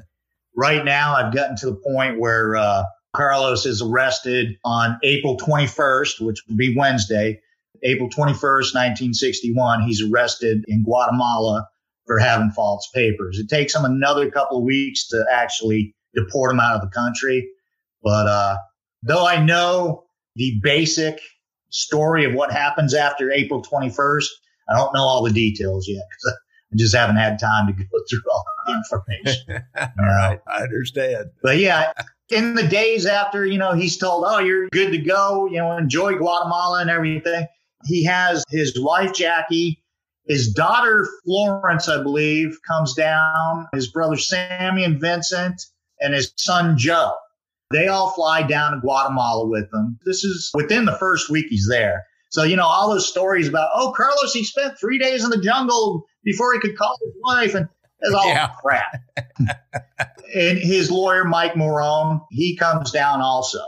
right 0.57 0.85
now 0.85 1.15
I've 1.15 1.35
gotten 1.35 1.57
to 1.57 1.67
the 1.67 1.81
point 1.85 2.19
where, 2.19 2.57
uh, 2.57 2.85
Carlos 3.15 3.67
is 3.67 3.83
arrested 3.83 4.57
on 4.65 4.99
April 5.03 5.37
21st, 5.37 6.21
which 6.21 6.43
would 6.49 6.57
be 6.57 6.75
Wednesday, 6.75 7.41
April 7.83 8.09
21st, 8.09 8.75
1961. 8.75 9.83
He's 9.83 10.03
arrested 10.03 10.65
in 10.67 10.83
Guatemala 10.83 11.69
for 12.07 12.19
having 12.19 12.51
false 12.51 12.89
papers. 12.95 13.39
It 13.39 13.49
takes 13.49 13.75
him 13.75 13.85
another 13.85 14.31
couple 14.31 14.59
of 14.59 14.65
weeks 14.65 15.09
to 15.09 15.25
actually 15.31 15.95
deport 16.15 16.51
them 16.51 16.61
out 16.61 16.77
of 16.77 16.83
the 16.83 16.89
country. 16.89 17.49
But 18.03 18.27
uh, 18.27 18.59
though 19.03 19.27
I 19.27 19.43
know 19.43 20.05
the 20.37 20.59
basic 20.63 21.21
story 21.71 22.25
of 22.25 22.35
what 22.35 22.53
happens 22.53 22.95
after 22.95 23.31
April 23.31 23.63
21st, 23.63 24.27
I 24.69 24.77
don't 24.77 24.95
know 24.95 25.03
all 25.03 25.23
the 25.23 25.33
details 25.33 25.87
yet 25.89 26.05
because 26.11 26.39
I 26.73 26.77
just 26.77 26.97
haven't 26.97 27.17
had 27.17 27.39
time 27.39 27.67
to 27.67 27.73
go 27.73 27.85
through 28.11 28.23
all 28.33 28.45
the 28.67 28.73
information. 28.73 29.65
all 29.79 30.07
right, 30.07 30.41
I 30.47 30.63
understand. 30.63 31.31
But 31.43 31.59
yeah, 31.59 31.93
in 32.31 32.55
the 32.55 32.67
days 32.67 33.07
after, 33.07 33.47
you 33.47 33.59
know, 33.59 33.73
he's 33.73 33.97
told, 33.97 34.25
oh, 34.27 34.39
you're 34.39 34.69
good 34.71 34.93
to 34.93 34.99
go, 34.99 35.47
you 35.47 35.59
know, 35.59 35.77
enjoy 35.77 36.15
Guatemala 36.15 36.81
and 36.81 36.91
everything. 36.91 37.47
He 37.85 38.05
has 38.05 38.45
his 38.49 38.79
wife, 38.81 39.13
Jackie, 39.13 39.83
his 40.27 40.53
daughter, 40.53 41.09
Florence, 41.25 41.89
I 41.89 42.03
believe, 42.03 42.59
comes 42.67 42.95
down, 42.95 43.67
his 43.75 43.91
brother, 43.91 44.17
Sammy 44.17 44.85
and 44.85 45.01
Vincent, 45.01 45.61
and 46.03 46.15
his 46.15 46.33
son 46.37 46.77
Joe. 46.77 47.15
They 47.71 47.89
all 47.89 48.11
fly 48.11 48.43
down 48.43 48.73
to 48.73 48.81
Guatemala 48.81 49.49
with 49.49 49.71
them. 49.71 49.99
This 50.05 50.25
is 50.25 50.51
within 50.53 50.85
the 50.85 50.97
first 50.99 51.31
week 51.31 51.47
he's 51.49 51.67
there. 51.69 52.05
So, 52.31 52.43
you 52.45 52.57
know, 52.57 52.67
all 52.67 52.91
those 52.91 53.09
stories 53.09 53.49
about, 53.49 53.71
oh, 53.75 53.93
Carlos, 53.97 54.33
he 54.33 54.45
spent 54.45 54.79
three 54.79 54.99
days 54.99 55.25
in 55.25 55.31
the 55.31 55.41
jungle 55.41 56.05
before 56.25 56.53
he 56.55 56.61
could 56.61 56.77
call 56.77 56.97
his 57.03 57.15
wife. 57.23 57.55
And 57.55 57.69
it's 58.01 58.15
all 58.15 58.27
yeah. 58.27 58.51
crap. 58.63 59.03
and 60.35 60.59
his 60.59 60.91
lawyer, 60.91 61.25
Mike 61.25 61.55
Maroun, 61.55 62.21
he 62.31 62.57
comes 62.57 62.91
down 62.91 63.21
also. 63.21 63.61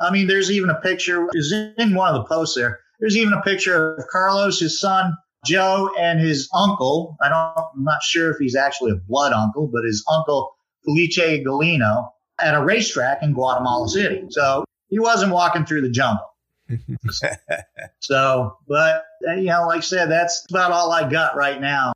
I 0.00 0.10
mean, 0.10 0.26
there's 0.26 0.50
even 0.50 0.70
a 0.70 0.80
picture, 0.80 1.28
is 1.32 1.52
in 1.52 1.94
one 1.94 2.14
of 2.14 2.14
the 2.14 2.28
posts 2.28 2.56
there. 2.56 2.80
There's 3.00 3.16
even 3.16 3.32
a 3.32 3.42
picture 3.42 3.96
of 3.96 4.06
Carlos, 4.08 4.60
his 4.60 4.80
son, 4.80 5.14
Joe, 5.44 5.90
and 5.98 6.20
his 6.20 6.48
uncle. 6.54 7.16
I 7.22 7.28
don't, 7.28 7.66
I'm 7.76 7.84
not 7.84 8.02
sure 8.02 8.30
if 8.30 8.38
he's 8.38 8.56
actually 8.56 8.92
a 8.92 8.96
blood 9.08 9.32
uncle, 9.32 9.68
but 9.72 9.84
his 9.84 10.04
uncle 10.10 10.54
Felice 10.84 11.18
Galino 11.18 12.10
at 12.40 12.54
a 12.54 12.64
racetrack 12.64 13.22
in 13.22 13.32
Guatemala 13.32 13.88
City. 13.88 14.26
So 14.30 14.64
he 14.88 14.98
wasn't 14.98 15.32
walking 15.32 15.64
through 15.64 15.82
the 15.82 15.90
jungle. 15.90 16.26
so, 18.00 18.56
but 18.66 19.04
uh, 19.28 19.32
you 19.34 19.46
know, 19.46 19.66
like 19.66 19.78
I 19.78 19.80
said, 19.80 20.10
that's 20.10 20.44
about 20.50 20.72
all 20.72 20.90
I 20.92 21.08
got 21.08 21.36
right 21.36 21.60
now. 21.60 21.92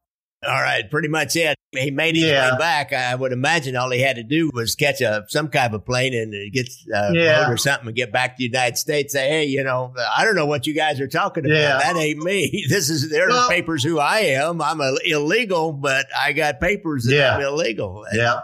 All 0.46 0.52
right, 0.52 0.88
pretty 0.88 1.08
much 1.08 1.34
it. 1.34 1.56
He 1.72 1.90
made 1.90 2.14
his 2.14 2.24
yeah. 2.24 2.52
way 2.52 2.58
back. 2.58 2.92
I 2.92 3.14
would 3.14 3.32
imagine 3.32 3.74
all 3.74 3.90
he 3.90 4.00
had 4.00 4.16
to 4.16 4.22
do 4.22 4.50
was 4.54 4.76
catch 4.76 5.00
a 5.00 5.24
some 5.28 5.48
kind 5.48 5.74
of 5.74 5.80
a 5.80 5.84
plane 5.84 6.14
and 6.14 6.52
get 6.52 6.68
a 6.94 7.12
yeah. 7.12 7.44
boat 7.44 7.52
or 7.52 7.56
something 7.56 7.88
and 7.88 7.96
get 7.96 8.12
back 8.12 8.36
to 8.36 8.38
the 8.38 8.44
United 8.44 8.78
States. 8.78 9.14
Say, 9.14 9.28
hey, 9.28 9.44
you 9.46 9.64
know, 9.64 9.92
I 10.16 10.24
don't 10.24 10.36
know 10.36 10.46
what 10.46 10.66
you 10.66 10.74
guys 10.74 11.00
are 11.00 11.08
talking 11.08 11.44
about. 11.44 11.56
Yeah. 11.56 11.78
That 11.78 11.96
ain't 11.96 12.18
me. 12.18 12.66
This 12.68 12.88
is 12.88 13.10
there's 13.10 13.32
well, 13.32 13.48
papers 13.48 13.82
who 13.82 13.98
I 13.98 14.18
am. 14.20 14.62
I'm 14.62 14.80
a, 14.80 14.96
illegal, 15.04 15.72
but 15.72 16.06
I 16.16 16.32
got 16.32 16.60
papers 16.60 17.04
that 17.04 17.14
yeah. 17.14 17.34
I'm 17.34 17.42
illegal. 17.42 18.04
Yeah. 18.12 18.40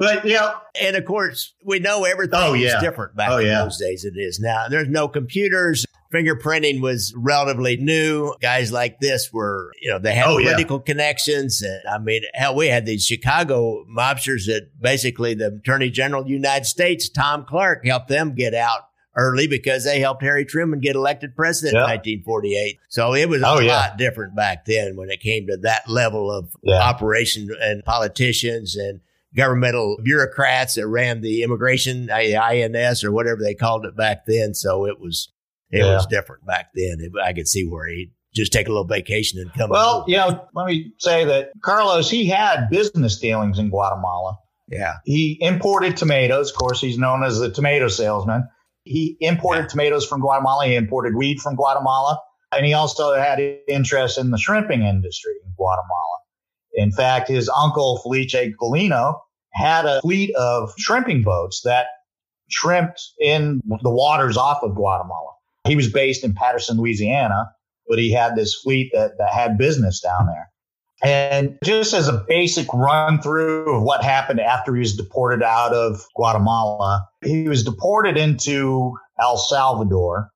But 0.00 0.24
yeah, 0.24 0.54
and 0.80 0.96
of 0.96 1.04
course 1.04 1.52
we 1.62 1.78
know 1.78 2.04
everything 2.04 2.40
oh, 2.42 2.54
yeah. 2.54 2.80
different 2.80 3.14
back 3.14 3.28
oh, 3.30 3.36
in 3.36 3.48
yeah. 3.48 3.62
those 3.62 3.76
days. 3.76 4.06
It 4.06 4.14
is 4.16 4.40
now. 4.40 4.66
There's 4.66 4.88
no 4.88 5.08
computers. 5.08 5.84
Fingerprinting 6.10 6.80
was 6.80 7.12
relatively 7.14 7.76
new. 7.76 8.34
Guys 8.40 8.72
like 8.72 8.98
this 8.98 9.30
were, 9.30 9.70
you 9.80 9.90
know, 9.90 9.98
they 9.98 10.14
had 10.14 10.26
oh, 10.26 10.38
political 10.38 10.78
yeah. 10.78 10.90
connections. 10.90 11.60
And 11.60 11.82
I 11.86 11.98
mean, 11.98 12.22
hell, 12.32 12.56
we 12.56 12.68
had 12.68 12.86
these 12.86 13.04
Chicago 13.04 13.84
mobsters 13.94 14.46
that 14.46 14.70
basically 14.80 15.34
the 15.34 15.58
Attorney 15.62 15.90
General 15.90 16.22
of 16.22 16.28
the 16.28 16.32
United 16.32 16.64
States, 16.64 17.10
Tom 17.10 17.44
Clark, 17.46 17.84
helped 17.84 18.08
them 18.08 18.34
get 18.34 18.54
out 18.54 18.80
early 19.16 19.48
because 19.48 19.84
they 19.84 20.00
helped 20.00 20.22
Harry 20.22 20.46
Truman 20.46 20.80
get 20.80 20.96
elected 20.96 21.36
president 21.36 21.74
in 21.74 21.82
1948. 21.82 22.78
So 22.88 23.14
it 23.14 23.28
was 23.28 23.42
a 23.42 23.48
oh, 23.48 23.58
lot 23.58 23.98
different 23.98 24.34
back 24.34 24.64
then 24.64 24.96
when 24.96 25.10
it 25.10 25.20
came 25.20 25.46
to 25.48 25.58
that 25.58 25.90
level 25.90 26.32
of 26.32 26.48
operation 26.66 27.50
and 27.60 27.84
politicians 27.84 28.76
and 28.76 29.00
governmental 29.34 29.98
bureaucrats 30.02 30.74
that 30.74 30.86
ran 30.86 31.20
the 31.20 31.42
immigration, 31.42 32.06
the 32.06 32.36
INS 32.36 33.04
or 33.04 33.12
whatever 33.12 33.40
they 33.42 33.54
called 33.54 33.84
it 33.86 33.96
back 33.96 34.24
then. 34.26 34.54
So 34.54 34.86
it 34.86 35.00
was, 35.00 35.32
it 35.70 35.78
yeah. 35.78 35.94
was 35.94 36.06
different 36.06 36.46
back 36.46 36.70
then. 36.74 36.98
I 37.22 37.32
could 37.32 37.48
see 37.48 37.66
where 37.66 37.86
he 37.86 38.12
just 38.34 38.52
take 38.52 38.66
a 38.66 38.70
little 38.70 38.86
vacation 38.86 39.40
and 39.40 39.52
come. 39.54 39.70
Well, 39.70 40.04
you 40.06 40.16
know, 40.16 40.46
let 40.54 40.66
me 40.66 40.92
say 40.98 41.24
that 41.24 41.50
Carlos, 41.62 42.10
he 42.10 42.26
had 42.26 42.68
business 42.70 43.18
dealings 43.18 43.58
in 43.58 43.70
Guatemala. 43.70 44.38
Yeah. 44.68 44.94
He 45.04 45.36
imported 45.40 45.96
tomatoes. 45.96 46.50
Of 46.50 46.56
course, 46.56 46.80
he's 46.80 46.98
known 46.98 47.24
as 47.24 47.38
the 47.38 47.50
tomato 47.50 47.88
salesman. 47.88 48.48
He 48.84 49.16
imported 49.20 49.62
yeah. 49.62 49.68
tomatoes 49.68 50.06
from 50.06 50.20
Guatemala. 50.20 50.66
He 50.66 50.76
imported 50.76 51.14
weed 51.14 51.40
from 51.40 51.56
Guatemala. 51.56 52.20
And 52.52 52.64
he 52.64 52.72
also 52.72 53.14
had 53.14 53.40
interest 53.68 54.18
in 54.18 54.30
the 54.30 54.38
shrimping 54.38 54.82
industry 54.82 55.34
in 55.44 55.52
Guatemala. 55.56 56.19
In 56.74 56.92
fact, 56.92 57.28
his 57.28 57.50
uncle, 57.56 57.98
Felice 57.98 58.34
Galino, 58.34 59.14
had 59.52 59.86
a 59.86 60.00
fleet 60.00 60.34
of 60.36 60.72
shrimping 60.78 61.22
boats 61.22 61.62
that 61.64 61.86
shrimped 62.48 63.00
in 63.18 63.60
the 63.82 63.90
waters 63.90 64.36
off 64.36 64.62
of 64.62 64.74
Guatemala. 64.74 65.32
He 65.66 65.76
was 65.76 65.92
based 65.92 66.24
in 66.24 66.34
Patterson, 66.34 66.78
Louisiana, 66.78 67.50
but 67.88 67.98
he 67.98 68.12
had 68.12 68.36
this 68.36 68.54
fleet 68.54 68.90
that, 68.94 69.18
that 69.18 69.32
had 69.32 69.58
business 69.58 70.00
down 70.00 70.26
there. 70.26 70.50
And 71.02 71.58
just 71.64 71.94
as 71.94 72.08
a 72.08 72.24
basic 72.28 72.72
run 72.74 73.22
through 73.22 73.74
of 73.74 73.82
what 73.82 74.04
happened 74.04 74.40
after 74.40 74.74
he 74.74 74.80
was 74.80 74.96
deported 74.96 75.42
out 75.42 75.72
of 75.72 76.04
Guatemala, 76.14 77.06
he 77.24 77.48
was 77.48 77.64
deported 77.64 78.18
into 78.18 78.94
El 79.18 79.38
Salvador 79.38 80.30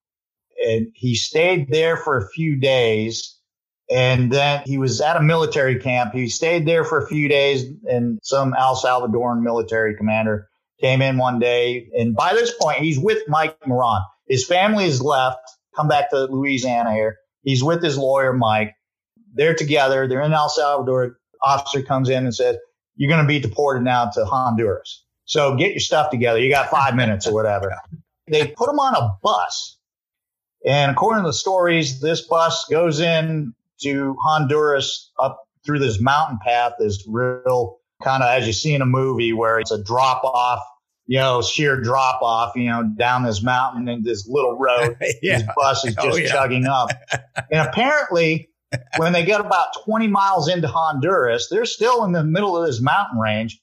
and 0.67 0.89
he 0.95 1.15
stayed 1.15 1.69
there 1.71 1.97
for 1.97 2.17
a 2.17 2.29
few 2.31 2.57
days 2.57 3.39
and 3.91 4.33
then 4.33 4.63
he 4.65 4.79
was 4.79 5.01
at 5.01 5.17
a 5.17 5.23
military 5.23 5.79
camp. 5.79 6.15
He 6.15 6.29
stayed 6.29 6.67
there 6.67 6.85
for 6.85 6.99
a 6.99 7.07
few 7.07 7.29
days, 7.29 7.65
and 7.85 8.19
some 8.23 8.55
El 8.59 8.77
Salvadoran 8.77 9.43
military 9.43 9.97
commander 9.97 10.49
came 10.81 11.03
in 11.03 11.19
one 11.19 11.39
day. 11.39 11.89
And 11.93 12.15
by 12.17 12.33
this 12.33 12.53
point, 12.61 12.79
he's 12.79 12.99
with 12.99 13.23
Mike 13.29 13.59
Maroun. 13.67 14.01
His 14.27 14.47
family 14.47 14.85
has 14.85 15.03
left, 15.03 15.39
come 15.77 15.89
back 15.89 16.11
to 16.11 16.25
Louisiana 16.25 16.93
here. 16.93 17.19
He's 17.43 17.63
with 17.63 17.83
his 17.83 17.99
lawyer, 17.99 18.33
Mike. 18.33 18.75
They're 19.35 19.55
together. 19.55 20.09
They're 20.09 20.23
in 20.23 20.33
El 20.33 20.49
Salvador. 20.49 21.19
Officer 21.43 21.83
comes 21.83 22.09
in 22.09 22.25
and 22.25 22.35
says, 22.35 22.57
you're 22.97 23.11
going 23.11 23.23
to 23.23 23.29
be 23.29 23.41
deported 23.41 23.83
now 23.83 24.09
to 24.11 24.25
Honduras. 24.25 25.05
So 25.27 25.57
get 25.57 25.73
your 25.73 25.81
stuff 25.81 26.11
together. 26.11 26.39
You 26.39 26.51
got 26.51 26.71
five 26.71 26.95
minutes 26.95 27.27
or 27.27 27.35
whatever. 27.35 27.75
They 28.29 28.47
put 28.47 28.71
him 28.71 28.79
on 28.79 28.95
a 28.95 29.17
bus. 29.23 29.79
And 30.67 30.91
according 30.91 31.25
to 31.25 31.29
the 31.29 31.35
stories, 31.35 32.01
this 32.01 32.23
bus 32.23 32.67
goes 32.71 33.01
in 33.01 33.55
to 33.83 34.17
Honduras 34.23 35.11
up 35.21 35.41
through 35.65 35.79
this 35.79 36.01
mountain 36.01 36.39
path, 36.45 36.73
is 36.81 37.05
real 37.09 37.79
kind 38.03 38.23
of 38.23 38.29
as 38.29 38.47
you 38.47 38.53
see 38.53 38.75
in 38.75 38.83
a 38.83 38.87
movie 38.87 39.33
where 39.33 39.59
it's 39.59 39.71
a 39.71 39.83
drop 39.83 40.25
off, 40.25 40.61
you 41.07 41.19
know, 41.19 41.43
sheer 41.43 41.81
drop 41.81 42.23
off, 42.23 42.55
you 42.57 42.67
know, 42.67 42.83
down 42.99 43.25
this 43.25 43.43
mountain 43.43 43.89
and 43.89 44.05
this 44.05 44.27
little 44.29 44.59
road. 44.59 44.97
yeah. 45.23 45.39
This 45.39 45.49
bus 45.57 45.85
is 45.85 45.97
oh, 45.99 46.05
just 46.05 46.19
oh, 46.19 46.21
yeah. 46.21 46.29
chugging 46.29 46.67
up. 46.67 46.91
and 47.51 47.69
apparently, 47.69 48.51
when 48.97 49.13
they 49.13 49.25
get 49.25 49.41
about 49.41 49.69
20 49.85 50.09
miles 50.09 50.49
into 50.49 50.69
Honduras, 50.69 51.49
they're 51.51 51.65
still 51.65 52.05
in 52.05 52.13
the 52.13 52.25
middle 52.25 52.57
of 52.57 52.67
this 52.67 52.81
mountain 52.81 53.19
range. 53.19 53.61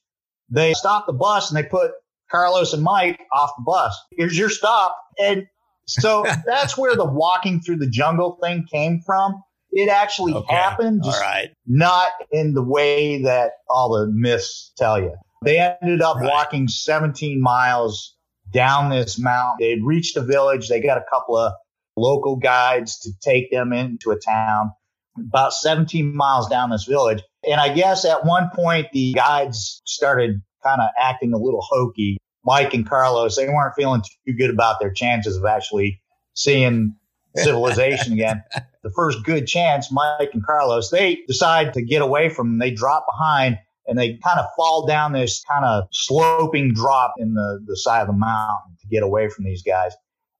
They 0.50 0.74
stop 0.74 1.06
the 1.06 1.12
bus 1.12 1.50
and 1.50 1.56
they 1.56 1.68
put 1.68 1.92
Carlos 2.30 2.72
and 2.72 2.82
Mike 2.82 3.20
off 3.32 3.50
the 3.56 3.64
bus. 3.64 3.98
Here's 4.16 4.36
your 4.36 4.50
stop. 4.50 4.96
And 5.22 5.46
so 5.86 6.24
that's 6.46 6.76
where 6.76 6.96
the 6.96 7.04
walking 7.04 7.60
through 7.60 7.76
the 7.76 7.88
jungle 7.88 8.38
thing 8.42 8.66
came 8.70 9.02
from. 9.04 9.42
It 9.72 9.88
actually 9.88 10.34
okay. 10.34 10.54
happened, 10.54 11.02
just 11.02 11.22
not 11.66 12.10
in 12.30 12.52
the 12.52 12.62
way 12.62 13.22
that 13.22 13.52
all 13.70 13.98
the 13.98 14.06
myths 14.12 14.72
tell 14.76 15.00
you. 15.00 15.14
They 15.44 15.58
ended 15.58 16.02
up 16.02 16.16
right. 16.16 16.28
walking 16.28 16.68
17 16.68 17.40
miles 17.40 18.14
down 18.52 18.90
this 18.90 19.18
mountain. 19.18 19.56
They'd 19.60 19.84
reached 19.84 20.16
a 20.16 20.22
village. 20.22 20.68
They 20.68 20.80
got 20.80 20.98
a 20.98 21.04
couple 21.10 21.38
of 21.38 21.54
local 21.96 22.36
guides 22.36 22.98
to 23.00 23.10
take 23.22 23.50
them 23.50 23.72
into 23.72 24.10
a 24.10 24.18
town 24.18 24.72
about 25.18 25.52
17 25.52 26.14
miles 26.14 26.48
down 26.48 26.70
this 26.70 26.84
village. 26.84 27.22
And 27.48 27.60
I 27.60 27.74
guess 27.74 28.04
at 28.04 28.24
one 28.24 28.50
point 28.54 28.88
the 28.92 29.12
guides 29.12 29.82
started 29.84 30.42
kind 30.62 30.80
of 30.80 30.88
acting 30.98 31.32
a 31.32 31.38
little 31.38 31.60
hokey. 31.62 32.18
Mike 32.44 32.74
and 32.74 32.88
Carlos, 32.88 33.36
they 33.36 33.48
weren't 33.48 33.74
feeling 33.76 34.02
too 34.26 34.34
good 34.34 34.50
about 34.50 34.80
their 34.80 34.92
chances 34.92 35.36
of 35.36 35.44
actually 35.44 36.00
seeing 36.34 36.96
civilization 37.36 38.12
again. 38.12 38.42
The 38.82 38.90
first 38.90 39.24
good 39.24 39.46
chance, 39.46 39.92
Mike 39.92 40.30
and 40.32 40.44
Carlos, 40.44 40.90
they 40.90 41.20
decide 41.26 41.72
to 41.74 41.82
get 41.82 42.02
away 42.02 42.28
from 42.28 42.48
them. 42.48 42.58
They 42.58 42.72
drop 42.72 43.06
behind 43.06 43.58
and 43.86 43.98
they 43.98 44.18
kind 44.24 44.38
of 44.38 44.46
fall 44.56 44.86
down 44.86 45.12
this 45.12 45.42
kind 45.48 45.64
of 45.64 45.84
sloping 45.92 46.72
drop 46.74 47.14
in 47.18 47.34
the, 47.34 47.60
the 47.66 47.76
side 47.76 48.02
of 48.02 48.06
the 48.08 48.12
mountain 48.12 48.76
to 48.80 48.86
get 48.88 49.02
away 49.02 49.28
from 49.28 49.44
these 49.44 49.62
guys. 49.62 49.92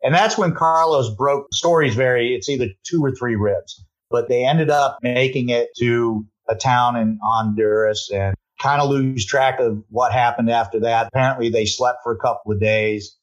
And 0.03 0.15
that's 0.15 0.37
when 0.37 0.55
Carlos 0.55 1.15
broke 1.15 1.53
stories 1.53 1.95
very, 1.95 2.35
it's 2.35 2.49
either 2.49 2.69
two 2.85 3.05
or 3.05 3.13
three 3.13 3.37
ribs, 3.37 3.85
but 4.11 4.29
they 4.29 4.45
ended 4.45 4.71
up 4.71 4.99
making 5.03 5.49
it 5.51 5.69
to 5.79 6.27
a 6.49 6.55
town 6.55 6.97
in 6.97 7.19
Honduras 7.23 8.11
and 8.13 8.35
kind 8.61 8.81
of 8.81 8.91
lose 8.91 9.25
track 9.25 9.61
of 9.61 9.83
what 9.89 10.13
happened 10.13 10.51
after 10.51 10.81
that. 10.81 11.09
Apparently 11.09 11.51
they 11.51 11.67
slept 11.67 11.99
for 12.03 12.13
a 12.13 12.19
couple 12.19 12.53
of 12.53 12.61
days 12.61 13.17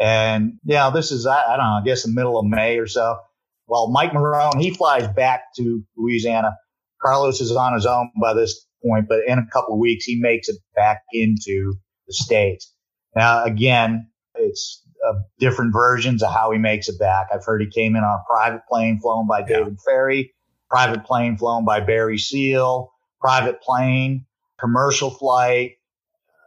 and, 0.00 0.54
yeah, 0.64 0.90
this 0.90 1.10
is, 1.10 1.26
I, 1.26 1.42
I 1.42 1.56
don't 1.56 1.66
know, 1.66 1.80
I 1.80 1.82
guess 1.84 2.02
the 2.02 2.12
middle 2.12 2.38
of 2.38 2.46
May 2.46 2.78
or 2.78 2.86
so. 2.86 3.18
Well, 3.66 3.90
Mike 3.90 4.12
Maroun, 4.12 4.58
he 4.60 4.70
flies 4.70 5.06
back 5.08 5.42
to 5.56 5.82
Louisiana. 5.96 6.56
Carlos 7.00 7.40
is 7.40 7.52
on 7.52 7.74
his 7.74 7.86
own 7.86 8.10
by 8.20 8.34
this 8.34 8.66
point, 8.84 9.06
but 9.08 9.20
in 9.26 9.38
a 9.38 9.46
couple 9.52 9.74
of 9.74 9.80
weeks, 9.80 10.04
he 10.04 10.20
makes 10.20 10.48
it 10.48 10.56
back 10.74 11.02
into 11.12 11.74
the 12.06 12.12
States. 12.12 12.74
Now, 13.14 13.44
again, 13.44 14.08
it's 14.34 14.84
uh, 15.06 15.14
different 15.38 15.72
versions 15.72 16.22
of 16.22 16.32
how 16.32 16.50
he 16.52 16.58
makes 16.58 16.88
it 16.88 16.98
back. 16.98 17.28
I've 17.32 17.44
heard 17.44 17.60
he 17.60 17.68
came 17.68 17.96
in 17.96 18.02
on 18.02 18.18
a 18.18 18.24
private 18.28 18.62
plane 18.68 19.00
flown 19.00 19.26
by 19.26 19.42
David 19.42 19.78
Ferrie, 19.84 20.32
private 20.70 21.04
plane 21.04 21.36
flown 21.36 21.64
by 21.64 21.80
Barry 21.80 22.18
Seal, 22.18 22.92
private 23.20 23.60
plane, 23.60 24.26
commercial 24.58 25.10
flight, 25.10 25.72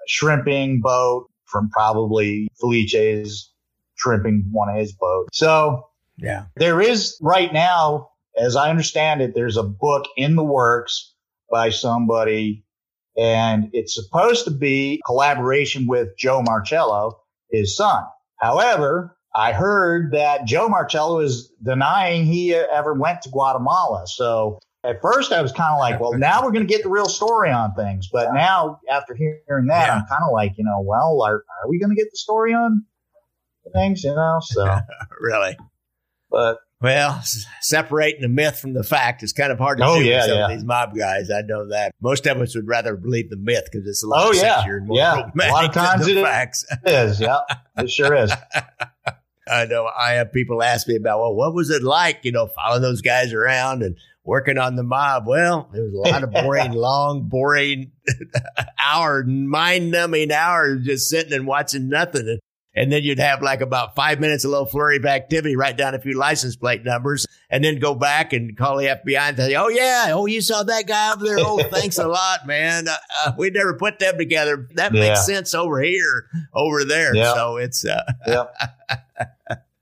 shrimping 0.07 0.81
boat, 0.81 1.27
from 1.47 1.69
probably 1.69 2.47
Felice's 2.59 3.51
shrimping 3.95 4.49
one 4.51 4.69
of 4.69 4.75
his 4.75 4.93
boats. 4.93 5.37
So 5.37 5.87
yeah, 6.17 6.45
there 6.55 6.81
is 6.81 7.17
right 7.21 7.51
now, 7.51 8.09
as 8.37 8.55
I 8.55 8.69
understand 8.69 9.21
it, 9.21 9.33
there's 9.35 9.57
a 9.57 9.63
book 9.63 10.05
in 10.17 10.35
the 10.35 10.43
works 10.43 11.13
by 11.51 11.69
somebody 11.69 12.65
and 13.17 13.69
it's 13.73 13.95
supposed 13.95 14.45
to 14.45 14.51
be 14.51 15.01
collaboration 15.05 15.87
with 15.87 16.17
Joe 16.17 16.41
Marcello, 16.41 17.21
his 17.49 17.75
son. 17.75 18.03
However, 18.37 19.17
I 19.33 19.53
heard 19.53 20.11
that 20.11 20.45
Joe 20.45 20.67
Marcello 20.67 21.19
is 21.19 21.51
denying 21.63 22.25
he 22.25 22.53
ever 22.53 22.93
went 22.93 23.21
to 23.21 23.29
Guatemala. 23.29 24.05
So 24.07 24.59
at 24.85 25.01
first 25.01 25.31
I 25.31 25.41
was 25.41 25.51
kind 25.51 25.73
of 25.73 25.79
like, 25.79 25.99
well, 25.99 26.13
now 26.13 26.43
we're 26.43 26.51
going 26.51 26.67
to 26.67 26.71
get 26.71 26.83
the 26.83 26.89
real 26.89 27.07
story 27.07 27.51
on 27.51 27.73
things. 27.73 28.09
But 28.11 28.33
now 28.33 28.79
after 28.89 29.15
hearing 29.15 29.67
that, 29.67 29.87
yeah. 29.87 29.93
I'm 29.95 30.05
kind 30.07 30.23
of 30.23 30.31
like, 30.33 30.53
you 30.57 30.63
know, 30.63 30.81
well, 30.81 31.21
are, 31.23 31.35
are 31.35 31.69
we 31.69 31.79
going 31.79 31.89
to 31.89 31.95
get 31.95 32.09
the 32.11 32.17
story 32.17 32.53
on 32.53 32.85
things, 33.73 34.03
you 34.03 34.13
know? 34.15 34.39
So 34.41 34.63
really, 35.19 35.57
but 36.29 36.59
well, 36.81 37.23
separating 37.61 38.21
the 38.21 38.27
myth 38.27 38.59
from 38.59 38.73
the 38.73 38.83
fact 38.83 39.23
is 39.23 39.33
kind 39.33 39.51
of 39.51 39.57
hard 39.57 39.79
to 39.79 39.85
oh, 39.85 39.97
do 39.97 40.05
yeah, 40.05 40.17
with 40.17 40.25
some 40.25 40.37
yeah. 40.37 40.45
of 40.45 40.51
these 40.51 40.63
mob 40.63 40.95
guys. 40.95 41.31
I 41.31 41.41
know 41.41 41.69
that 41.69 41.95
most 42.01 42.27
of 42.27 42.37
us 42.37 42.53
would 42.53 42.67
rather 42.67 42.95
believe 42.95 43.29
the 43.29 43.37
myth 43.37 43.67
because 43.71 43.87
it's 43.87 44.03
a 44.03 44.07
lot 44.07 44.27
oh, 44.27 44.31
yeah. 44.33 44.61
sexier 44.61 44.77
and 44.77 44.87
more 44.87 44.97
yeah. 44.97 45.31
A 45.33 45.51
lot 45.51 45.65
of 45.65 45.73
times 45.73 46.07
it 46.07 46.21
facts. 46.21 46.65
is. 46.85 47.19
Yeah, 47.19 47.39
it 47.77 47.89
sure 47.89 48.13
is. 48.13 48.31
I 49.47 49.65
know 49.65 49.87
I 49.87 50.13
have 50.13 50.33
people 50.33 50.61
ask 50.61 50.87
me 50.87 50.95
about, 50.95 51.19
well, 51.19 51.33
what 51.33 51.53
was 51.53 51.69
it 51.69 51.81
like, 51.81 52.19
you 52.23 52.31
know, 52.31 52.47
following 52.47 52.81
those 52.81 53.01
guys 53.01 53.31
around 53.31 53.81
and 53.81 53.95
working 54.25 54.57
on 54.57 54.75
the 54.75 54.83
mob. 54.83 55.27
Well, 55.27 55.69
there 55.71 55.83
was 55.83 55.93
a 55.93 55.97
lot 55.97 56.23
of 56.23 56.31
boring, 56.31 56.71
long, 56.73 57.29
boring 57.29 57.91
hour, 58.83 59.23
mind 59.23 59.91
numbing 59.91 60.31
hours 60.31 60.83
just 60.83 61.07
sitting 61.07 61.31
and 61.31 61.47
watching 61.47 61.87
nothing. 61.87 62.27
And, 62.27 62.39
and 62.77 62.91
then 62.91 63.03
you'd 63.03 63.19
have 63.19 63.41
like 63.41 63.61
about 63.61 63.95
five 63.95 64.19
minutes, 64.19 64.43
a 64.43 64.49
little 64.49 64.65
flurry 64.65 64.97
of 64.97 65.05
activity, 65.05 65.55
write 65.55 65.77
down 65.77 65.95
a 65.95 65.99
few 65.99 66.17
license 66.17 66.57
plate 66.57 66.83
numbers, 66.83 67.25
and 67.49 67.63
then 67.63 67.79
go 67.79 67.95
back 67.95 68.33
and 68.33 68.57
call 68.57 68.77
the 68.77 68.87
FBI 68.87 69.29
and 69.29 69.37
say, 69.37 69.55
"Oh 69.55 69.69
yeah, 69.69 70.07
oh 70.09 70.25
you 70.25 70.41
saw 70.41 70.63
that 70.63 70.85
guy 70.85 71.13
over 71.13 71.23
there? 71.23 71.37
Oh, 71.39 71.63
thanks 71.63 71.97
a 71.99 72.07
lot, 72.07 72.45
man. 72.45 72.89
Uh, 72.89 72.97
uh, 73.25 73.31
we 73.37 73.49
never 73.49 73.75
put 73.75 73.99
them 73.99 74.17
together. 74.17 74.67
That 74.73 74.93
yeah. 74.93 74.99
makes 74.99 75.25
sense 75.25 75.53
over 75.53 75.81
here, 75.81 76.27
over 76.53 76.83
there. 76.83 77.15
Yeah. 77.15 77.33
So 77.33 77.57
it's 77.57 77.85
uh, 77.85 78.03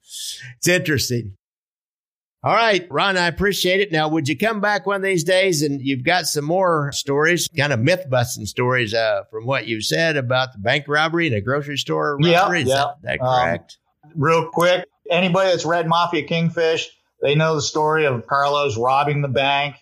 it's 0.06 0.68
interesting. 0.68 1.36
All 2.46 2.54
right, 2.54 2.86
Ron, 2.92 3.16
I 3.16 3.28
appreciate 3.28 3.80
it. 3.80 3.90
Now, 3.94 4.10
would 4.10 4.28
you 4.28 4.38
come 4.38 4.60
back 4.60 4.86
one 4.86 4.98
of 4.98 5.02
these 5.02 5.24
days 5.24 5.62
and 5.62 5.82
you've 5.82 6.04
got 6.04 6.26
some 6.26 6.44
more 6.44 6.92
stories, 6.92 7.48
kind 7.58 7.72
of 7.72 7.80
myth 7.80 8.10
busting 8.10 8.48
stories 8.48 8.94
uh, 8.94 9.24
from 9.32 9.46
what 9.46 9.66
you 9.66 9.80
said 9.80 10.18
about 10.18 10.52
the 10.52 10.60
bank 10.60 10.86
robbery 10.90 11.28
and 11.28 11.36
the 11.38 11.40
grocery 11.40 11.78
store 11.78 12.18
robbery? 12.18 12.64
Yeah, 12.64 12.64
Is 12.64 12.68
that, 12.68 12.96
that 13.04 13.20
correct? 13.22 13.78
Um, 14.04 14.12
real 14.18 14.50
quick, 14.50 14.86
anybody 15.10 15.52
that's 15.52 15.64
read 15.64 15.88
Mafia 15.88 16.28
Kingfish, 16.28 16.90
they 17.22 17.34
know 17.34 17.56
the 17.56 17.62
story 17.62 18.06
of 18.06 18.28
Carlos 18.28 18.78
robbing 18.78 19.22
the 19.22 19.30
bank 19.30 19.78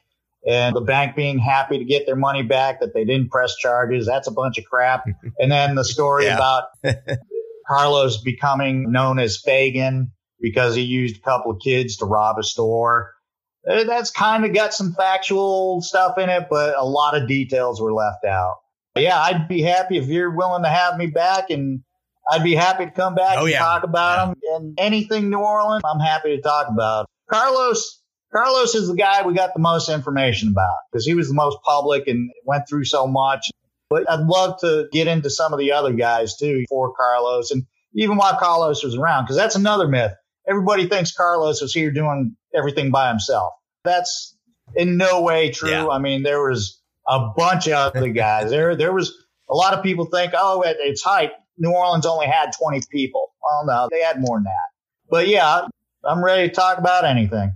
and 0.47 0.75
the 0.75 0.81
bank 0.81 1.15
being 1.15 1.39
happy 1.39 1.79
to 1.79 1.83
get 1.83 2.05
their 2.05 2.15
money 2.15 2.43
back 2.43 2.81
that 2.81 2.93
they 2.93 3.05
didn't 3.05 3.31
press 3.31 3.55
charges. 3.55 4.05
That's 4.05 4.27
a 4.27 4.31
bunch 4.31 4.59
of 4.59 4.65
crap. 4.65 5.05
and 5.39 5.51
then 5.51 5.73
the 5.73 5.83
story 5.83 6.27
about 6.27 6.65
Carlos 7.67 8.21
becoming 8.21 8.91
known 8.91 9.17
as 9.17 9.41
Fagin 9.41 10.11
because 10.41 10.75
he 10.75 10.81
used 10.81 11.17
a 11.17 11.21
couple 11.21 11.51
of 11.51 11.59
kids 11.63 11.97
to 11.97 12.05
rob 12.05 12.37
a 12.39 12.43
store. 12.43 13.13
Uh, 13.69 13.83
that's 13.83 14.09
kind 14.09 14.43
of 14.43 14.53
got 14.53 14.73
some 14.73 14.93
factual 14.93 15.81
stuff 15.81 16.17
in 16.17 16.29
it, 16.29 16.47
but 16.49 16.75
a 16.77 16.83
lot 16.83 17.15
of 17.15 17.27
details 17.27 17.79
were 17.79 17.93
left 17.93 18.25
out. 18.25 18.57
Yeah, 18.97 19.19
I'd 19.19 19.47
be 19.47 19.61
happy 19.61 19.97
if 19.97 20.07
you're 20.07 20.35
willing 20.35 20.63
to 20.63 20.69
have 20.69 20.97
me 20.97 21.07
back, 21.07 21.49
and 21.49 21.81
I'd 22.29 22.43
be 22.43 22.55
happy 22.55 22.85
to 22.85 22.91
come 22.91 23.15
back 23.15 23.37
oh, 23.37 23.41
and 23.41 23.51
yeah. 23.51 23.59
talk 23.59 23.83
about 23.83 24.35
yeah. 24.43 24.57
them. 24.57 24.63
And 24.63 24.79
anything 24.79 25.29
New 25.29 25.39
Orleans, 25.39 25.83
I'm 25.85 25.99
happy 25.99 26.35
to 26.35 26.41
talk 26.41 26.67
about. 26.69 27.05
Carlos, 27.29 28.01
Carlos 28.33 28.75
is 28.75 28.87
the 28.87 28.95
guy 28.95 29.25
we 29.25 29.33
got 29.33 29.53
the 29.53 29.61
most 29.61 29.89
information 29.89 30.49
about 30.49 30.77
because 30.91 31.05
he 31.05 31.13
was 31.13 31.27
the 31.27 31.33
most 31.33 31.57
public 31.63 32.07
and 32.07 32.31
went 32.45 32.67
through 32.67 32.85
so 32.85 33.07
much. 33.07 33.49
But 33.89 34.09
I'd 34.09 34.21
love 34.21 34.59
to 34.61 34.87
get 34.91 35.07
into 35.07 35.29
some 35.29 35.53
of 35.53 35.59
the 35.59 35.73
other 35.73 35.93
guys 35.93 36.35
too 36.37 36.63
for 36.69 36.93
Carlos 36.93 37.51
and 37.51 37.65
even 37.93 38.17
while 38.17 38.37
Carlos 38.37 38.83
was 38.83 38.95
around, 38.95 39.25
because 39.25 39.35
that's 39.35 39.55
another 39.55 39.87
myth 39.87 40.13
everybody 40.47 40.87
thinks 40.87 41.11
Carlos 41.11 41.61
was 41.61 41.73
here 41.73 41.91
doing 41.91 42.35
everything 42.55 42.91
by 42.91 43.09
himself. 43.09 43.53
That's 43.83 44.37
in 44.75 44.97
no 44.97 45.21
way 45.21 45.51
true. 45.51 45.69
Yeah. 45.69 45.87
I 45.87 45.99
mean, 45.99 46.23
there 46.23 46.41
was 46.41 46.81
a 47.07 47.29
bunch 47.35 47.67
of 47.67 47.73
other 47.73 48.07
guys. 48.13 48.49
there, 48.49 48.75
there 48.75 48.93
was 48.93 49.13
a 49.49 49.55
lot 49.55 49.73
of 49.73 49.83
people 49.83 50.05
think, 50.05 50.33
oh, 50.35 50.63
at 50.63 50.77
its 50.79 51.03
height, 51.03 51.31
New 51.57 51.71
Orleans 51.71 52.05
only 52.05 52.27
had 52.27 52.51
20 52.57 52.81
people. 52.91 53.33
Well, 53.43 53.65
no, 53.65 53.87
they 53.91 54.01
had 54.01 54.19
more 54.19 54.37
than 54.37 54.45
that. 54.45 54.69
But 55.09 55.27
yeah, 55.27 55.67
I'm 56.03 56.23
ready 56.23 56.47
to 56.47 56.53
talk 56.53 56.77
about 56.77 57.05
anything. 57.05 57.53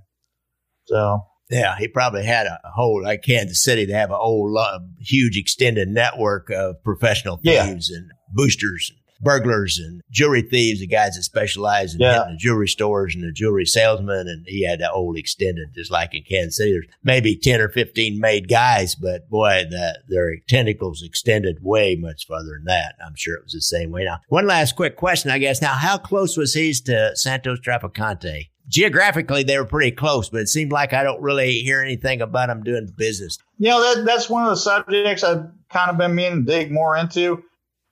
So. 0.86 1.22
Yeah, 1.50 1.78
he 1.78 1.88
probably 1.88 2.24
had 2.24 2.48
a 2.48 2.60
whole 2.74 3.04
like 3.04 3.22
Kansas 3.22 3.64
City 3.64 3.86
to 3.86 3.94
have 3.94 4.10
a 4.10 4.18
whole 4.18 4.58
uh, 4.58 4.80
huge 5.00 5.38
extended 5.38 5.88
network 5.88 6.50
of 6.50 6.84
professional 6.84 7.38
thieves 7.38 7.92
yeah. 7.92 7.98
and 7.98 8.12
boosters 8.34 8.92
burglars 9.22 9.80
and 9.80 10.02
jewelry 10.12 10.42
thieves, 10.42 10.80
the 10.80 10.88
guys 10.88 11.16
that 11.16 11.24
specialize 11.24 11.94
in 11.96 12.02
Yeah. 12.02 12.26
the 12.30 12.38
jewelry 12.38 12.68
stores 12.68 13.16
and 13.16 13.24
the 13.24 13.32
jewelry 13.32 13.66
salesmen. 13.66 14.28
And 14.28 14.46
he 14.48 14.66
had 14.66 14.80
the 14.80 14.92
old 14.92 15.18
extended, 15.18 15.74
just 15.74 15.92
like 15.92 16.14
in 16.14 16.24
Kansas 16.24 16.58
City. 16.58 16.72
There's 16.72 16.88
maybe 17.04 17.36
10 17.36 17.62
or 17.62 17.70
15 17.70 18.20
made 18.20 18.48
guys, 18.48 18.96
but 18.96 19.30
boy, 19.30 19.64
the, 19.70 20.00
their 20.08 20.38
tentacles 20.48 21.04
extended 21.04 21.58
way 21.62 21.96
much 21.96 22.26
further 22.28 22.54
than 22.58 22.66
that. 22.66 22.96
I'm 23.06 23.16
sure 23.16 23.36
it 23.36 23.44
was 23.44 23.54
the 23.54 23.62
same 23.62 23.92
way. 23.92 24.04
Now, 24.06 24.20
one 24.30 24.48
last 24.48 24.76
quick 24.76 24.96
question, 24.96 25.32
I 25.32 25.38
guess. 25.38 25.62
Now, 25.62 25.74
how 25.74 25.98
close 25.98 26.38
was 26.38 26.54
he 26.54 26.74
to 26.86 27.16
Santos 27.16 27.60
Trafficante? 27.60 28.50
Geographically, 28.68 29.44
they 29.44 29.58
were 29.60 29.66
pretty 29.66 29.92
close, 29.92 30.30
but 30.30 30.42
it 30.42 30.48
seemed 30.50 30.72
like 30.72 30.92
I 30.92 31.04
don't 31.04 31.22
really 31.22 31.60
hear 31.60 31.82
anything 31.82 32.20
about 32.22 32.50
him 32.50 32.64
doing 32.64 32.92
business. 32.98 33.38
You 33.60 33.70
know, 33.70 33.96
that, 33.96 34.06
that's 34.06 34.28
one 34.30 34.44
of 34.44 34.50
the 34.50 34.56
subjects 34.58 35.24
I've 35.24 35.46
kind 35.70 35.92
of 35.92 35.98
been 35.98 36.16
meaning 36.16 36.46
to 36.46 36.52
dig 36.52 36.72
more 36.72 36.98
into, 36.98 37.44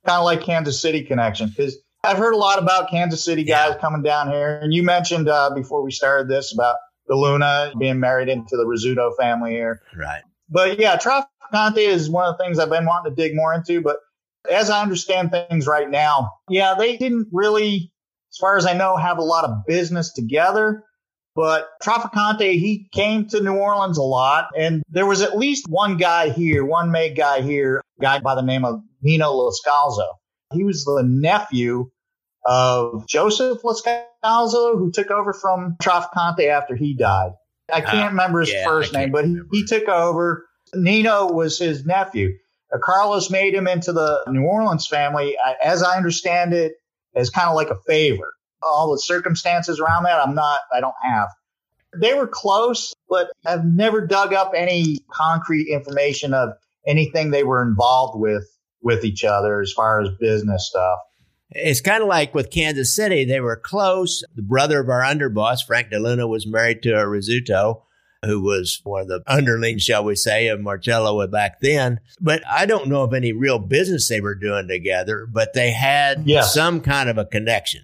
kind 0.05 0.19
of 0.19 0.25
like 0.25 0.41
Kansas 0.41 0.81
City 0.81 1.03
connection, 1.03 1.49
because 1.49 1.77
I've 2.03 2.17
heard 2.17 2.33
a 2.33 2.37
lot 2.37 2.61
about 2.61 2.89
Kansas 2.89 3.23
City 3.23 3.43
guys 3.43 3.75
coming 3.79 4.03
down 4.03 4.29
here. 4.29 4.59
And 4.61 4.73
you 4.73 4.83
mentioned 4.83 5.29
uh, 5.29 5.51
before 5.55 5.81
we 5.81 5.91
started 5.91 6.27
this 6.27 6.53
about 6.53 6.75
DeLuna 7.09 7.77
being 7.79 7.99
married 7.99 8.29
into 8.29 8.57
the 8.57 8.65
Rizzuto 8.65 9.15
family 9.17 9.51
here. 9.51 9.81
Right. 9.95 10.21
But 10.49 10.79
yeah, 10.79 10.97
Trafficante 10.97 11.77
is 11.77 12.09
one 12.09 12.25
of 12.25 12.37
the 12.37 12.43
things 12.43 12.59
I've 12.59 12.69
been 12.69 12.85
wanting 12.85 13.15
to 13.15 13.15
dig 13.15 13.35
more 13.35 13.53
into. 13.53 13.81
But 13.81 13.97
as 14.51 14.69
I 14.69 14.81
understand 14.81 15.31
things 15.31 15.65
right 15.67 15.89
now, 15.89 16.31
yeah, 16.49 16.75
they 16.77 16.97
didn't 16.97 17.29
really, 17.31 17.91
as 18.31 18.37
far 18.37 18.57
as 18.57 18.65
I 18.65 18.73
know, 18.73 18.97
have 18.97 19.17
a 19.17 19.23
lot 19.23 19.45
of 19.45 19.65
business 19.65 20.11
together. 20.11 20.83
But 21.35 21.67
Trafficante, 21.81 22.59
he 22.59 22.87
came 22.91 23.27
to 23.29 23.41
New 23.41 23.55
Orleans 23.55 23.97
a 23.97 24.03
lot. 24.03 24.49
And 24.57 24.83
there 24.89 25.05
was 25.05 25.21
at 25.21 25.37
least 25.37 25.65
one 25.67 25.97
guy 25.97 26.29
here, 26.29 26.63
one 26.63 26.91
made 26.91 27.15
guy 27.15 27.41
here, 27.41 27.81
a 27.99 28.01
guy 28.01 28.19
by 28.19 28.35
the 28.35 28.41
name 28.41 28.65
of 28.65 28.81
Nino 29.01 29.31
LoScalzo. 29.31 30.05
He 30.53 30.63
was 30.63 30.85
the 30.85 31.03
nephew 31.03 31.89
of 32.45 33.07
Joseph 33.07 33.61
LoScalzo, 33.63 34.77
who 34.77 34.91
took 34.91 35.09
over 35.09 35.33
from 35.33 35.75
Trafficante 35.81 36.47
after 36.49 36.75
he 36.75 36.95
died. 36.95 37.31
I 37.71 37.81
can't 37.81 37.95
Ah, 37.95 38.07
remember 38.07 38.41
his 38.41 38.51
yeah, 38.51 38.65
first 38.65 38.93
name, 38.93 39.11
but 39.11 39.25
he, 39.25 39.39
he 39.51 39.65
took 39.65 39.87
over. 39.87 40.45
Nino 40.75 41.31
was 41.31 41.57
his 41.57 41.85
nephew. 41.85 42.29
Uh, 42.73 42.77
Carlos 42.83 43.31
made 43.31 43.53
him 43.55 43.67
into 43.67 43.93
the 43.93 44.23
New 44.27 44.43
Orleans 44.43 44.85
family, 44.85 45.35
as 45.63 45.81
I 45.81 45.95
understand 45.97 46.53
it, 46.53 46.73
as 47.15 47.29
kind 47.29 47.49
of 47.49 47.55
like 47.55 47.69
a 47.69 47.79
favor. 47.87 48.33
All 48.65 48.91
the 48.91 48.99
circumstances 48.99 49.79
around 49.79 50.03
that, 50.03 50.19
I'm 50.25 50.35
not, 50.35 50.59
I 50.73 50.79
don't 50.79 50.95
have. 51.03 51.29
They 51.95 52.13
were 52.13 52.27
close, 52.27 52.93
but 53.09 53.31
I've 53.45 53.65
never 53.65 54.05
dug 54.05 54.33
up 54.33 54.53
any 54.55 54.99
concrete 55.11 55.67
information 55.67 56.33
of 56.33 56.49
anything 56.87 57.31
they 57.31 57.43
were 57.43 57.61
involved 57.61 58.19
with 58.19 58.45
with 58.81 59.05
each 59.05 59.23
other 59.23 59.61
as 59.61 59.71
far 59.71 60.01
as 60.01 60.09
business 60.19 60.67
stuff. 60.67 60.99
It's 61.51 61.81
kind 61.81 62.01
of 62.01 62.09
like 62.09 62.33
with 62.33 62.49
Kansas 62.49 62.95
City. 62.95 63.25
They 63.25 63.39
were 63.39 63.55
close. 63.55 64.23
The 64.35 64.41
brother 64.41 64.79
of 64.79 64.89
our 64.89 65.01
underboss, 65.01 65.59
Frank 65.65 65.89
DeLuna, 65.91 66.27
was 66.27 66.47
married 66.47 66.81
to 66.83 66.93
a 66.93 67.05
Rizzuto, 67.05 67.83
who 68.25 68.41
was 68.41 68.81
one 68.83 69.01
of 69.03 69.07
the 69.07 69.21
underlings, 69.27 69.83
shall 69.83 70.03
we 70.03 70.15
say, 70.15 70.47
of 70.47 70.59
Marcello 70.61 71.25
back 71.27 71.61
then. 71.61 71.99
But 72.19 72.41
I 72.49 72.65
don't 72.65 72.87
know 72.87 73.03
of 73.03 73.13
any 73.13 73.33
real 73.33 73.59
business 73.59 74.09
they 74.09 74.19
were 74.19 74.33
doing 74.35 74.67
together, 74.67 75.27
but 75.31 75.53
they 75.53 75.71
had 75.71 76.23
Yes. 76.25 76.53
some 76.53 76.81
kind 76.81 77.07
of 77.07 77.17
a 77.19 77.25
connection. 77.25 77.81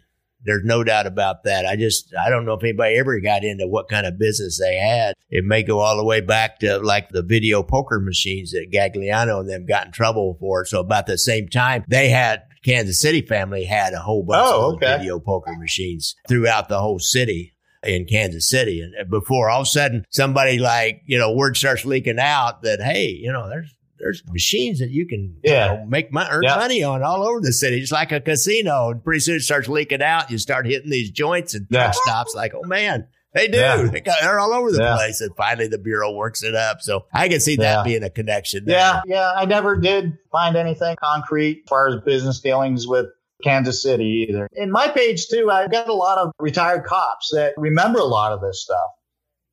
There's 0.50 0.66
no 0.66 0.84
doubt 0.84 1.06
about 1.06 1.44
that. 1.44 1.66
I 1.66 1.76
just, 1.76 2.12
I 2.16 2.30
don't 2.30 2.46
know 2.46 2.54
if 2.54 2.64
anybody 2.64 2.98
ever 2.98 3.20
got 3.20 3.44
into 3.44 3.68
what 3.68 3.88
kind 3.88 4.08
of 4.08 4.18
business 4.18 4.60
they 4.60 4.76
had. 4.78 5.14
It 5.30 5.46
may 5.46 5.62
go 5.62 5.80
all 5.80 5.96
the 5.96 6.04
way 6.04 6.22
back 6.22 6.58
to 6.60 6.80
like 6.80 7.10
the 7.10 7.22
video 7.22 7.62
poker 7.62 8.00
machines 8.00 8.52
that 8.52 8.72
Gagliano 8.74 9.40
and 9.42 9.50
them 9.50 9.66
got 9.68 9.86
in 9.86 9.92
trouble 9.92 10.38
for. 10.40 10.66
So 10.66 10.80
about 10.80 11.06
the 11.06 11.18
same 11.20 11.48
time, 11.48 11.86
they 11.88 12.10
had 12.10 12.42
Kansas 12.66 13.00
City 13.00 13.22
family 13.22 13.64
had 13.66 13.94
a 13.94 14.00
whole 14.00 14.24
bunch 14.24 14.44
Oh, 14.50 14.70
of 14.70 14.74
okay. 14.76 14.98
video 14.98 15.20
poker 15.20 15.56
machines 15.58 16.16
throughout 16.28 16.68
the 16.68 16.80
whole 16.80 17.00
city 17.00 17.54
in 17.84 18.06
Kansas 18.06 18.50
City. 18.50 18.82
And 18.82 19.10
before 19.10 19.50
all 19.50 19.62
of 19.62 19.68
a 19.68 19.70
sudden 19.70 20.06
somebody 20.10 20.58
like, 20.60 21.02
you 21.06 21.18
know, 21.18 21.32
word 21.34 21.56
starts 21.56 21.86
leaking 21.86 22.20
out 22.20 22.64
that, 22.64 22.82
hey, 22.82 23.08
you 23.08 23.32
know, 23.32 23.48
there's, 23.48 23.74
there's 24.00 24.24
machines 24.32 24.80
that 24.80 24.90
you 24.90 25.08
can 25.08 25.36
Yeah. 25.44 25.74
you 25.74 25.80
know, 25.80 25.86
make 25.86 26.12
money, 26.12 26.30
earn 26.32 26.44
Yeah. 26.44 26.56
money 26.56 26.84
on 26.84 27.04
all 27.04 27.24
over 27.28 27.40
the 27.42 27.52
city. 27.54 27.80
It's 27.80 27.92
like 27.92 28.12
a 28.12 28.20
casino. 28.22 28.90
And 28.92 29.04
pretty 29.04 29.20
soon 29.20 29.36
it 29.38 29.42
starts 29.42 29.68
leaking 29.68 30.02
out. 30.02 30.32
You 30.32 30.38
start 30.38 30.66
hitting 30.66 30.90
these 30.90 31.12
joints 31.12 31.54
and 31.54 31.68
truck 31.70 31.88
Yeah. 31.88 31.92
stops 31.92 32.34
like, 32.36 32.54
oh 32.56 32.64
man, 32.66 33.08
they 33.34 33.48
do. 33.48 33.58
Yeah. 33.58 33.84
They 33.92 34.02
got, 34.02 34.22
they're 34.22 34.40
all 34.40 34.54
over 34.54 34.72
the 34.72 34.82
Yeah. 34.82 34.96
place. 34.96 35.22
And 35.22 35.36
finally 35.36 35.68
the 35.68 35.78
Bureau 35.78 36.14
works 36.14 36.42
it 36.44 36.56
up. 36.56 36.82
So 36.82 37.06
I 37.14 37.28
can 37.30 37.40
see 37.40 37.54
Yeah. 37.56 37.76
that 37.76 37.86
being 37.86 38.04
a 38.04 38.10
connection. 38.10 38.66
there. 38.66 38.78
Yeah, 38.78 39.02
yeah. 39.06 39.32
I 39.36 39.46
never 39.46 39.76
did 39.78 40.18
find 40.32 40.56
anything 40.56 40.96
concrete 41.02 41.62
as 41.66 41.70
far 41.70 41.88
as 41.90 41.96
business 42.06 42.40
dealings 42.40 42.88
with 42.88 43.06
Kansas 43.44 43.82
City 43.82 44.28
either. 44.30 44.50
In 44.54 44.70
my 44.72 44.88
page 44.90 45.28
too, 45.28 45.50
I've 45.52 45.72
got 45.72 45.88
a 45.88 45.94
lot 45.94 46.18
of 46.18 46.32
retired 46.40 46.84
cops 46.86 47.30
that 47.34 47.54
remember 47.58 48.00
a 48.00 48.04
lot 48.06 48.32
of 48.34 48.42
this 48.42 48.62
stuff. 48.64 48.90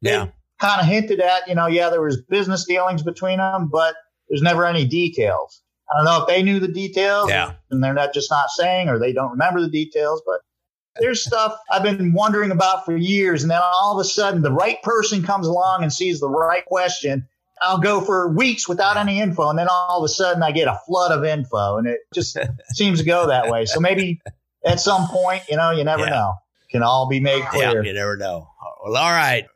Yeah. 0.00 0.26
Kind 0.60 0.80
of 0.80 0.86
hinted 0.86 1.20
at, 1.20 1.46
you 1.48 1.54
know, 1.54 1.66
yeah, 1.66 1.90
there 1.90 2.00
was 2.00 2.22
business 2.22 2.64
dealings 2.66 3.02
between 3.02 3.38
them, 3.38 3.68
but 3.70 3.94
there's 4.28 4.42
never 4.42 4.66
any 4.66 4.84
details. 4.86 5.62
I 5.90 5.96
don't 5.98 6.04
know 6.04 6.22
if 6.22 6.26
they 6.28 6.42
knew 6.42 6.58
the 6.58 6.68
details 6.68 7.30
Yeah. 7.30 7.52
and 7.70 7.82
they're 7.82 7.94
not 7.94 8.12
just 8.12 8.30
not 8.30 8.50
saying 8.50 8.88
or 8.88 8.98
they 8.98 9.12
don't 9.12 9.30
remember 9.32 9.60
the 9.60 9.68
details, 9.70 10.20
but 10.26 10.40
there's 10.98 11.22
stuff 11.24 11.56
I've 11.70 11.82
been 11.82 12.12
wondering 12.12 12.50
about 12.50 12.84
for 12.84 12.96
years. 12.96 13.42
And 13.42 13.50
then 13.50 13.60
all 13.62 13.92
of 13.92 14.00
a 14.00 14.08
sudden 14.08 14.42
the 14.42 14.50
right 14.52 14.82
person 14.82 15.22
comes 15.22 15.46
along 15.46 15.82
and 15.82 15.92
sees 15.92 16.18
the 16.20 16.28
right 16.28 16.64
question. 16.64 17.28
I'll 17.62 17.78
go 17.78 18.00
for 18.00 18.28
weeks 18.32 18.68
without 18.68 18.96
any 18.96 19.20
info. 19.20 19.48
And 19.48 19.58
then 19.58 19.68
all 19.70 19.98
of 19.98 20.04
a 20.04 20.08
sudden 20.08 20.42
I 20.42 20.50
get 20.52 20.68
a 20.68 20.80
flood 20.86 21.12
of 21.12 21.24
info 21.24 21.76
and 21.78 21.86
it 21.86 22.00
just 22.14 22.36
seems 22.74 22.98
to 23.00 23.04
go 23.04 23.28
that 23.28 23.48
way. 23.48 23.64
So 23.66 23.78
maybe 23.78 24.20
at 24.64 24.80
some 24.80 25.06
point, 25.08 25.44
you 25.48 25.56
know, 25.56 25.70
you 25.70 25.84
never 25.84 26.04
Yeah. 26.04 26.10
know. 26.10 26.34
Can 26.72 26.82
all 26.82 27.08
be 27.08 27.20
made 27.20 27.38
Yeah, 27.40 27.50
clear. 27.50 27.84
you 27.84 27.92
never 27.92 28.16
know. 28.16 28.48
Well, 28.84 28.96
all 28.96 29.10
right. 29.12 29.46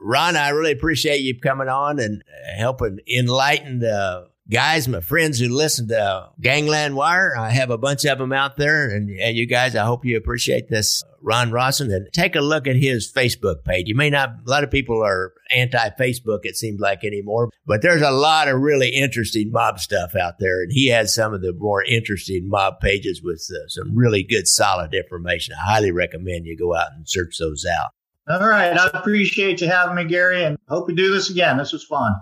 Ron, 0.00 0.36
I 0.36 0.48
really 0.50 0.72
appreciate 0.72 1.20
you 1.20 1.38
coming 1.38 1.68
on 1.68 1.98
and 1.98 2.22
helping 2.56 3.00
enlighten 3.06 3.80
the 3.80 4.30
guys, 4.50 4.88
my 4.88 5.00
friends 5.00 5.38
who 5.38 5.48
listen 5.48 5.88
to 5.88 6.30
Gangland 6.40 6.96
Wire. 6.96 7.36
I 7.36 7.50
have 7.50 7.70
a 7.70 7.78
bunch 7.78 8.04
of 8.04 8.18
them 8.18 8.32
out 8.32 8.56
there, 8.56 8.88
and, 8.88 9.08
and 9.10 9.36
you 9.36 9.46
guys, 9.46 9.76
I 9.76 9.84
hope 9.84 10.04
you 10.04 10.16
appreciate 10.16 10.68
this. 10.68 11.02
Ron 11.22 11.52
Rawson, 11.52 11.92
and 11.92 12.10
take 12.14 12.34
a 12.34 12.40
look 12.40 12.66
at 12.66 12.76
his 12.76 13.12
Facebook 13.12 13.62
page. 13.62 13.88
You 13.88 13.94
may 13.94 14.08
not, 14.08 14.30
a 14.46 14.50
lot 14.50 14.64
of 14.64 14.70
people 14.70 15.04
are 15.04 15.34
anti 15.50 15.90
Facebook, 15.90 16.40
it 16.44 16.56
seems 16.56 16.80
like 16.80 17.04
anymore, 17.04 17.50
but 17.66 17.82
there's 17.82 18.02
a 18.02 18.10
lot 18.10 18.48
of 18.48 18.60
really 18.60 18.88
interesting 18.88 19.50
mob 19.52 19.80
stuff 19.80 20.16
out 20.16 20.38
there. 20.38 20.62
And 20.62 20.72
he 20.72 20.88
has 20.88 21.14
some 21.14 21.34
of 21.34 21.42
the 21.42 21.52
more 21.52 21.84
interesting 21.84 22.48
mob 22.48 22.80
pages 22.80 23.20
with 23.22 23.46
uh, 23.50 23.68
some 23.68 23.94
really 23.94 24.22
good, 24.22 24.48
solid 24.48 24.94
information. 24.94 25.54
I 25.54 25.72
highly 25.72 25.92
recommend 25.92 26.46
you 26.46 26.56
go 26.56 26.74
out 26.74 26.92
and 26.96 27.06
search 27.06 27.36
those 27.38 27.66
out. 27.66 27.90
All 28.28 28.46
right. 28.46 28.76
I 28.78 28.86
appreciate 28.94 29.60
you 29.60 29.68
having 29.68 29.96
me, 29.96 30.04
Gary, 30.04 30.44
and 30.44 30.56
hope 30.68 30.86
we 30.88 30.94
do 30.94 31.12
this 31.12 31.30
again. 31.30 31.56
This 31.58 31.72
was 31.72 31.84
fun. 31.84 32.12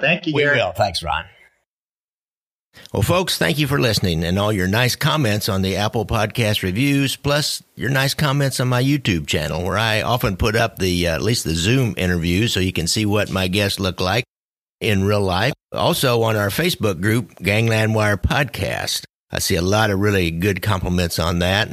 Thank 0.00 0.26
you, 0.26 0.34
We 0.34 0.42
Gary. 0.42 0.56
will. 0.58 0.72
Thanks, 0.72 1.02
Ron. 1.02 1.24
Well, 2.92 3.02
folks, 3.02 3.38
thank 3.38 3.58
you 3.58 3.68
for 3.68 3.78
listening 3.80 4.24
and 4.24 4.36
all 4.36 4.52
your 4.52 4.66
nice 4.66 4.96
comments 4.96 5.48
on 5.48 5.62
the 5.62 5.76
Apple 5.76 6.04
Podcast 6.06 6.62
reviews, 6.62 7.14
plus 7.14 7.62
your 7.76 7.88
nice 7.90 8.14
comments 8.14 8.58
on 8.58 8.66
my 8.68 8.82
YouTube 8.82 9.28
channel, 9.28 9.62
where 9.62 9.78
I 9.78 10.02
often 10.02 10.36
put 10.36 10.56
up 10.56 10.78
the 10.78 11.06
uh, 11.06 11.14
at 11.14 11.22
least 11.22 11.44
the 11.44 11.54
Zoom 11.54 11.94
interviews 11.96 12.52
so 12.52 12.58
you 12.58 12.72
can 12.72 12.88
see 12.88 13.06
what 13.06 13.30
my 13.30 13.46
guests 13.46 13.78
look 13.78 14.00
like 14.00 14.24
in 14.80 15.04
real 15.04 15.20
life. 15.20 15.52
Also 15.72 16.22
on 16.22 16.34
our 16.34 16.48
Facebook 16.48 17.00
group, 17.00 17.36
Gangland 17.36 17.94
Wire 17.94 18.16
Podcast. 18.16 19.04
I 19.30 19.38
see 19.38 19.54
a 19.54 19.62
lot 19.62 19.90
of 19.90 20.00
really 20.00 20.32
good 20.32 20.60
compliments 20.60 21.20
on 21.20 21.38
that. 21.40 21.72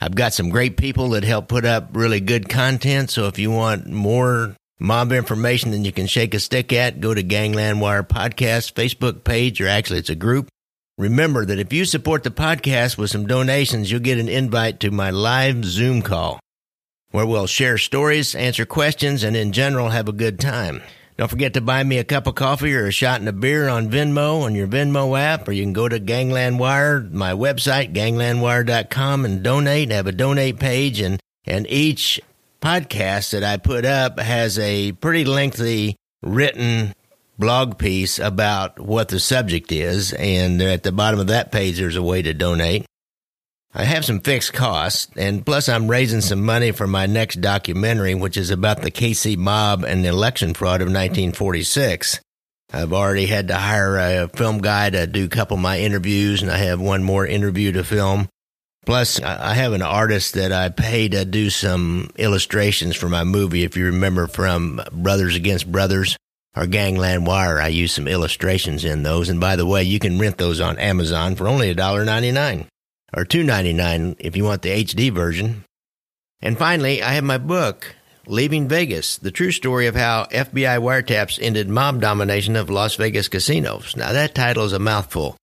I've 0.00 0.14
got 0.14 0.32
some 0.32 0.48
great 0.48 0.76
people 0.76 1.10
that 1.10 1.24
help 1.24 1.48
put 1.48 1.64
up 1.64 1.90
really 1.92 2.20
good 2.20 2.48
content. 2.48 3.10
So 3.10 3.26
if 3.26 3.38
you 3.38 3.50
want 3.50 3.86
more 3.86 4.56
mob 4.78 5.12
information 5.12 5.72
than 5.72 5.84
you 5.84 5.92
can 5.92 6.06
shake 6.06 6.32
a 6.32 6.40
stick 6.40 6.72
at, 6.72 7.00
go 7.00 7.12
to 7.12 7.22
Gangland 7.22 7.80
Wire 7.80 8.02
Podcast 8.02 8.72
Facebook 8.72 9.24
page, 9.24 9.60
or 9.60 9.68
actually 9.68 9.98
it's 9.98 10.08
a 10.08 10.14
group. 10.14 10.48
Remember 10.96 11.44
that 11.44 11.58
if 11.58 11.72
you 11.72 11.84
support 11.84 12.22
the 12.22 12.30
podcast 12.30 12.96
with 12.96 13.10
some 13.10 13.26
donations, 13.26 13.90
you'll 13.90 14.00
get 14.00 14.18
an 14.18 14.28
invite 14.28 14.80
to 14.80 14.90
my 14.90 15.10
live 15.10 15.64
Zoom 15.64 16.02
call 16.02 16.40
where 17.10 17.26
we'll 17.26 17.46
share 17.46 17.76
stories, 17.76 18.34
answer 18.34 18.64
questions, 18.64 19.22
and 19.24 19.36
in 19.36 19.52
general 19.52 19.88
have 19.88 20.08
a 20.08 20.12
good 20.12 20.38
time. 20.38 20.82
Don't 21.20 21.28
forget 21.28 21.52
to 21.52 21.60
buy 21.60 21.84
me 21.84 21.98
a 21.98 22.04
cup 22.04 22.26
of 22.26 22.34
coffee 22.34 22.74
or 22.74 22.86
a 22.86 22.90
shot 22.90 23.20
and 23.20 23.28
a 23.28 23.32
beer 23.34 23.68
on 23.68 23.90
Venmo 23.90 24.40
on 24.40 24.54
your 24.54 24.66
Venmo 24.66 25.20
app, 25.20 25.46
or 25.46 25.52
you 25.52 25.62
can 25.62 25.74
go 25.74 25.86
to 25.86 25.98
Gangland 25.98 26.58
Wire, 26.58 27.02
my 27.12 27.32
website, 27.32 27.92
ganglandwire.com, 27.92 29.26
and 29.26 29.42
donate. 29.42 29.90
Have 29.90 30.06
a 30.06 30.12
donate 30.12 30.58
page, 30.58 30.98
and, 30.98 31.20
and 31.44 31.66
each 31.68 32.22
podcast 32.62 33.32
that 33.32 33.44
I 33.44 33.58
put 33.58 33.84
up 33.84 34.18
has 34.18 34.58
a 34.58 34.92
pretty 34.92 35.26
lengthy 35.26 35.96
written 36.22 36.94
blog 37.38 37.76
piece 37.76 38.18
about 38.18 38.80
what 38.80 39.08
the 39.08 39.20
subject 39.20 39.70
is, 39.72 40.14
and 40.14 40.62
at 40.62 40.84
the 40.84 40.90
bottom 40.90 41.20
of 41.20 41.26
that 41.26 41.52
page, 41.52 41.78
there's 41.78 41.96
a 41.96 42.02
way 42.02 42.22
to 42.22 42.32
donate. 42.32 42.86
I 43.72 43.84
have 43.84 44.04
some 44.04 44.18
fixed 44.18 44.52
costs, 44.52 45.06
and 45.16 45.46
plus 45.46 45.68
I'm 45.68 45.88
raising 45.88 46.22
some 46.22 46.44
money 46.44 46.72
for 46.72 46.88
my 46.88 47.06
next 47.06 47.40
documentary, 47.40 48.16
which 48.16 48.36
is 48.36 48.50
about 48.50 48.82
the 48.82 48.90
KC 48.90 49.36
mob 49.36 49.84
and 49.84 50.04
the 50.04 50.08
election 50.08 50.54
fraud 50.54 50.80
of 50.80 50.86
1946. 50.86 52.20
I've 52.72 52.92
already 52.92 53.26
had 53.26 53.46
to 53.48 53.54
hire 53.54 53.96
a 53.96 54.28
film 54.28 54.58
guy 54.58 54.90
to 54.90 55.06
do 55.06 55.24
a 55.26 55.28
couple 55.28 55.56
of 55.56 55.62
my 55.62 55.78
interviews, 55.78 56.42
and 56.42 56.50
I 56.50 56.56
have 56.58 56.80
one 56.80 57.04
more 57.04 57.24
interview 57.24 57.70
to 57.72 57.84
film. 57.84 58.28
Plus, 58.86 59.20
I 59.20 59.54
have 59.54 59.72
an 59.72 59.82
artist 59.82 60.34
that 60.34 60.50
I 60.50 60.70
pay 60.70 61.08
to 61.08 61.24
do 61.24 61.48
some 61.48 62.10
illustrations 62.16 62.96
for 62.96 63.08
my 63.08 63.22
movie. 63.22 63.62
If 63.62 63.76
you 63.76 63.86
remember 63.86 64.26
from 64.26 64.80
Brothers 64.90 65.36
Against 65.36 65.70
Brothers 65.70 66.16
or 66.56 66.66
Gangland 66.66 67.24
Wire, 67.24 67.60
I 67.60 67.68
use 67.68 67.92
some 67.92 68.08
illustrations 68.08 68.84
in 68.84 69.04
those. 69.04 69.28
And 69.28 69.38
by 69.38 69.54
the 69.54 69.66
way, 69.66 69.84
you 69.84 70.00
can 70.00 70.18
rent 70.18 70.38
those 70.38 70.60
on 70.60 70.78
Amazon 70.78 71.36
for 71.36 71.46
only 71.46 71.72
$1.99 71.72 72.66
or 73.14 73.24
$2.99 73.24 74.16
if 74.18 74.36
you 74.36 74.44
want 74.44 74.62
the 74.62 74.84
HD 74.84 75.12
version. 75.12 75.64
And 76.40 76.58
finally, 76.58 77.02
I 77.02 77.12
have 77.12 77.24
my 77.24 77.38
book, 77.38 77.94
Leaving 78.26 78.68
Vegas, 78.68 79.18
the 79.18 79.30
true 79.30 79.52
story 79.52 79.86
of 79.86 79.96
how 79.96 80.24
FBI 80.30 80.80
wiretaps 80.80 81.38
ended 81.40 81.68
mob 81.68 82.00
domination 82.00 82.56
of 82.56 82.70
Las 82.70 82.94
Vegas 82.96 83.28
casinos. 83.28 83.96
Now, 83.96 84.12
that 84.12 84.34
title 84.34 84.64
is 84.64 84.72
a 84.72 84.78
mouthful. 84.78 85.36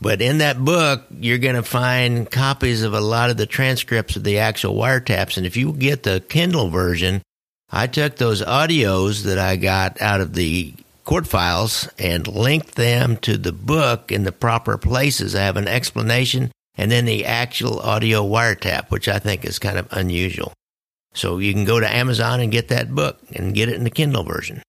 But 0.00 0.22
in 0.22 0.38
that 0.38 0.64
book, 0.64 1.06
you're 1.10 1.38
going 1.38 1.56
to 1.56 1.62
find 1.62 2.30
copies 2.30 2.82
of 2.82 2.94
a 2.94 3.00
lot 3.00 3.30
of 3.30 3.36
the 3.36 3.46
transcripts 3.46 4.14
of 4.14 4.22
the 4.22 4.38
actual 4.38 4.76
wiretaps. 4.76 5.36
And 5.36 5.44
if 5.44 5.56
you 5.56 5.72
get 5.72 6.04
the 6.04 6.22
Kindle 6.28 6.68
version, 6.68 7.22
I 7.70 7.88
took 7.88 8.16
those 8.16 8.42
audios 8.42 9.24
that 9.24 9.38
I 9.38 9.56
got 9.56 10.00
out 10.00 10.20
of 10.20 10.34
the 10.34 10.72
court 11.04 11.26
files 11.26 11.88
and 11.98 12.28
linked 12.28 12.76
them 12.76 13.16
to 13.16 13.36
the 13.36 13.52
book 13.52 14.12
in 14.12 14.22
the 14.22 14.32
proper 14.32 14.78
places. 14.78 15.34
I 15.34 15.40
have 15.40 15.56
an 15.56 15.66
explanation 15.66 16.52
and 16.78 16.90
then 16.90 17.04
the 17.04 17.26
actual 17.26 17.80
audio 17.80 18.24
wiretap, 18.24 18.90
which 18.90 19.08
I 19.08 19.18
think 19.18 19.44
is 19.44 19.58
kind 19.58 19.76
of 19.76 19.88
unusual. 19.90 20.54
So 21.12 21.38
you 21.38 21.52
can 21.52 21.64
go 21.64 21.80
to 21.80 21.94
Amazon 21.94 22.40
and 22.40 22.52
get 22.52 22.68
that 22.68 22.94
book 22.94 23.18
and 23.34 23.54
get 23.54 23.68
it 23.68 23.74
in 23.74 23.84
the 23.84 23.90
Kindle 23.90 24.22
version. 24.22 24.62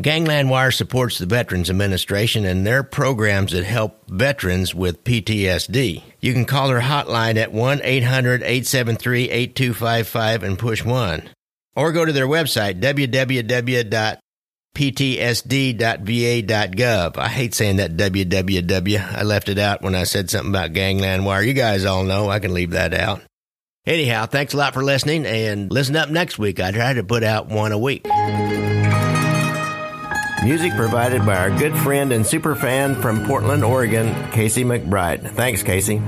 Gangland 0.00 0.50
Wire 0.50 0.70
supports 0.70 1.18
the 1.18 1.24
Veterans 1.24 1.70
Administration 1.70 2.44
and 2.44 2.66
their 2.66 2.82
programs 2.82 3.52
that 3.52 3.64
help 3.64 4.02
veterans 4.10 4.74
with 4.74 5.02
PTSD. 5.04 6.02
You 6.20 6.32
can 6.34 6.44
call 6.44 6.68
their 6.68 6.82
hotline 6.82 7.36
at 7.36 7.50
1 7.50 7.80
800 7.82 8.42
873 8.42 9.30
8255 9.30 10.42
and 10.42 10.58
push 10.58 10.84
1. 10.84 11.30
Or 11.74 11.92
go 11.92 12.04
to 12.04 12.12
their 12.12 12.26
website, 12.26 12.80
www.ptsd.va.gov. 14.76 17.18
I 17.18 17.28
hate 17.28 17.54
saying 17.54 17.76
that 17.76 17.96
www. 17.96 19.14
I 19.14 19.22
left 19.22 19.48
it 19.48 19.58
out 19.58 19.82
when 19.82 19.94
I 19.94 20.04
said 20.04 20.30
something 20.30 20.50
about 20.50 20.72
Gangland 20.72 21.24
Wire. 21.24 21.42
You 21.42 21.54
guys 21.54 21.84
all 21.84 22.04
know 22.04 22.28
I 22.28 22.38
can 22.38 22.54
leave 22.54 22.70
that 22.70 22.94
out. 22.94 23.22
Anyhow, 23.84 24.26
thanks 24.26 24.52
a 24.52 24.56
lot 24.56 24.74
for 24.74 24.82
listening 24.82 25.26
and 25.26 25.72
listen 25.72 25.96
up 25.96 26.10
next 26.10 26.38
week. 26.38 26.60
I 26.60 26.72
try 26.72 26.94
to 26.94 27.04
put 27.04 27.22
out 27.22 27.48
one 27.48 27.72
a 27.72 27.78
week. 27.78 28.04
Music 30.44 30.72
provided 30.74 31.24
by 31.24 31.36
our 31.36 31.56
good 31.58 31.76
friend 31.78 32.12
and 32.12 32.26
super 32.26 32.54
fan 32.54 33.00
from 33.00 33.26
Portland, 33.26 33.64
Oregon, 33.64 34.30
Casey 34.32 34.64
McBride. 34.64 35.30
Thanks, 35.30 35.62
Casey. 35.62 36.00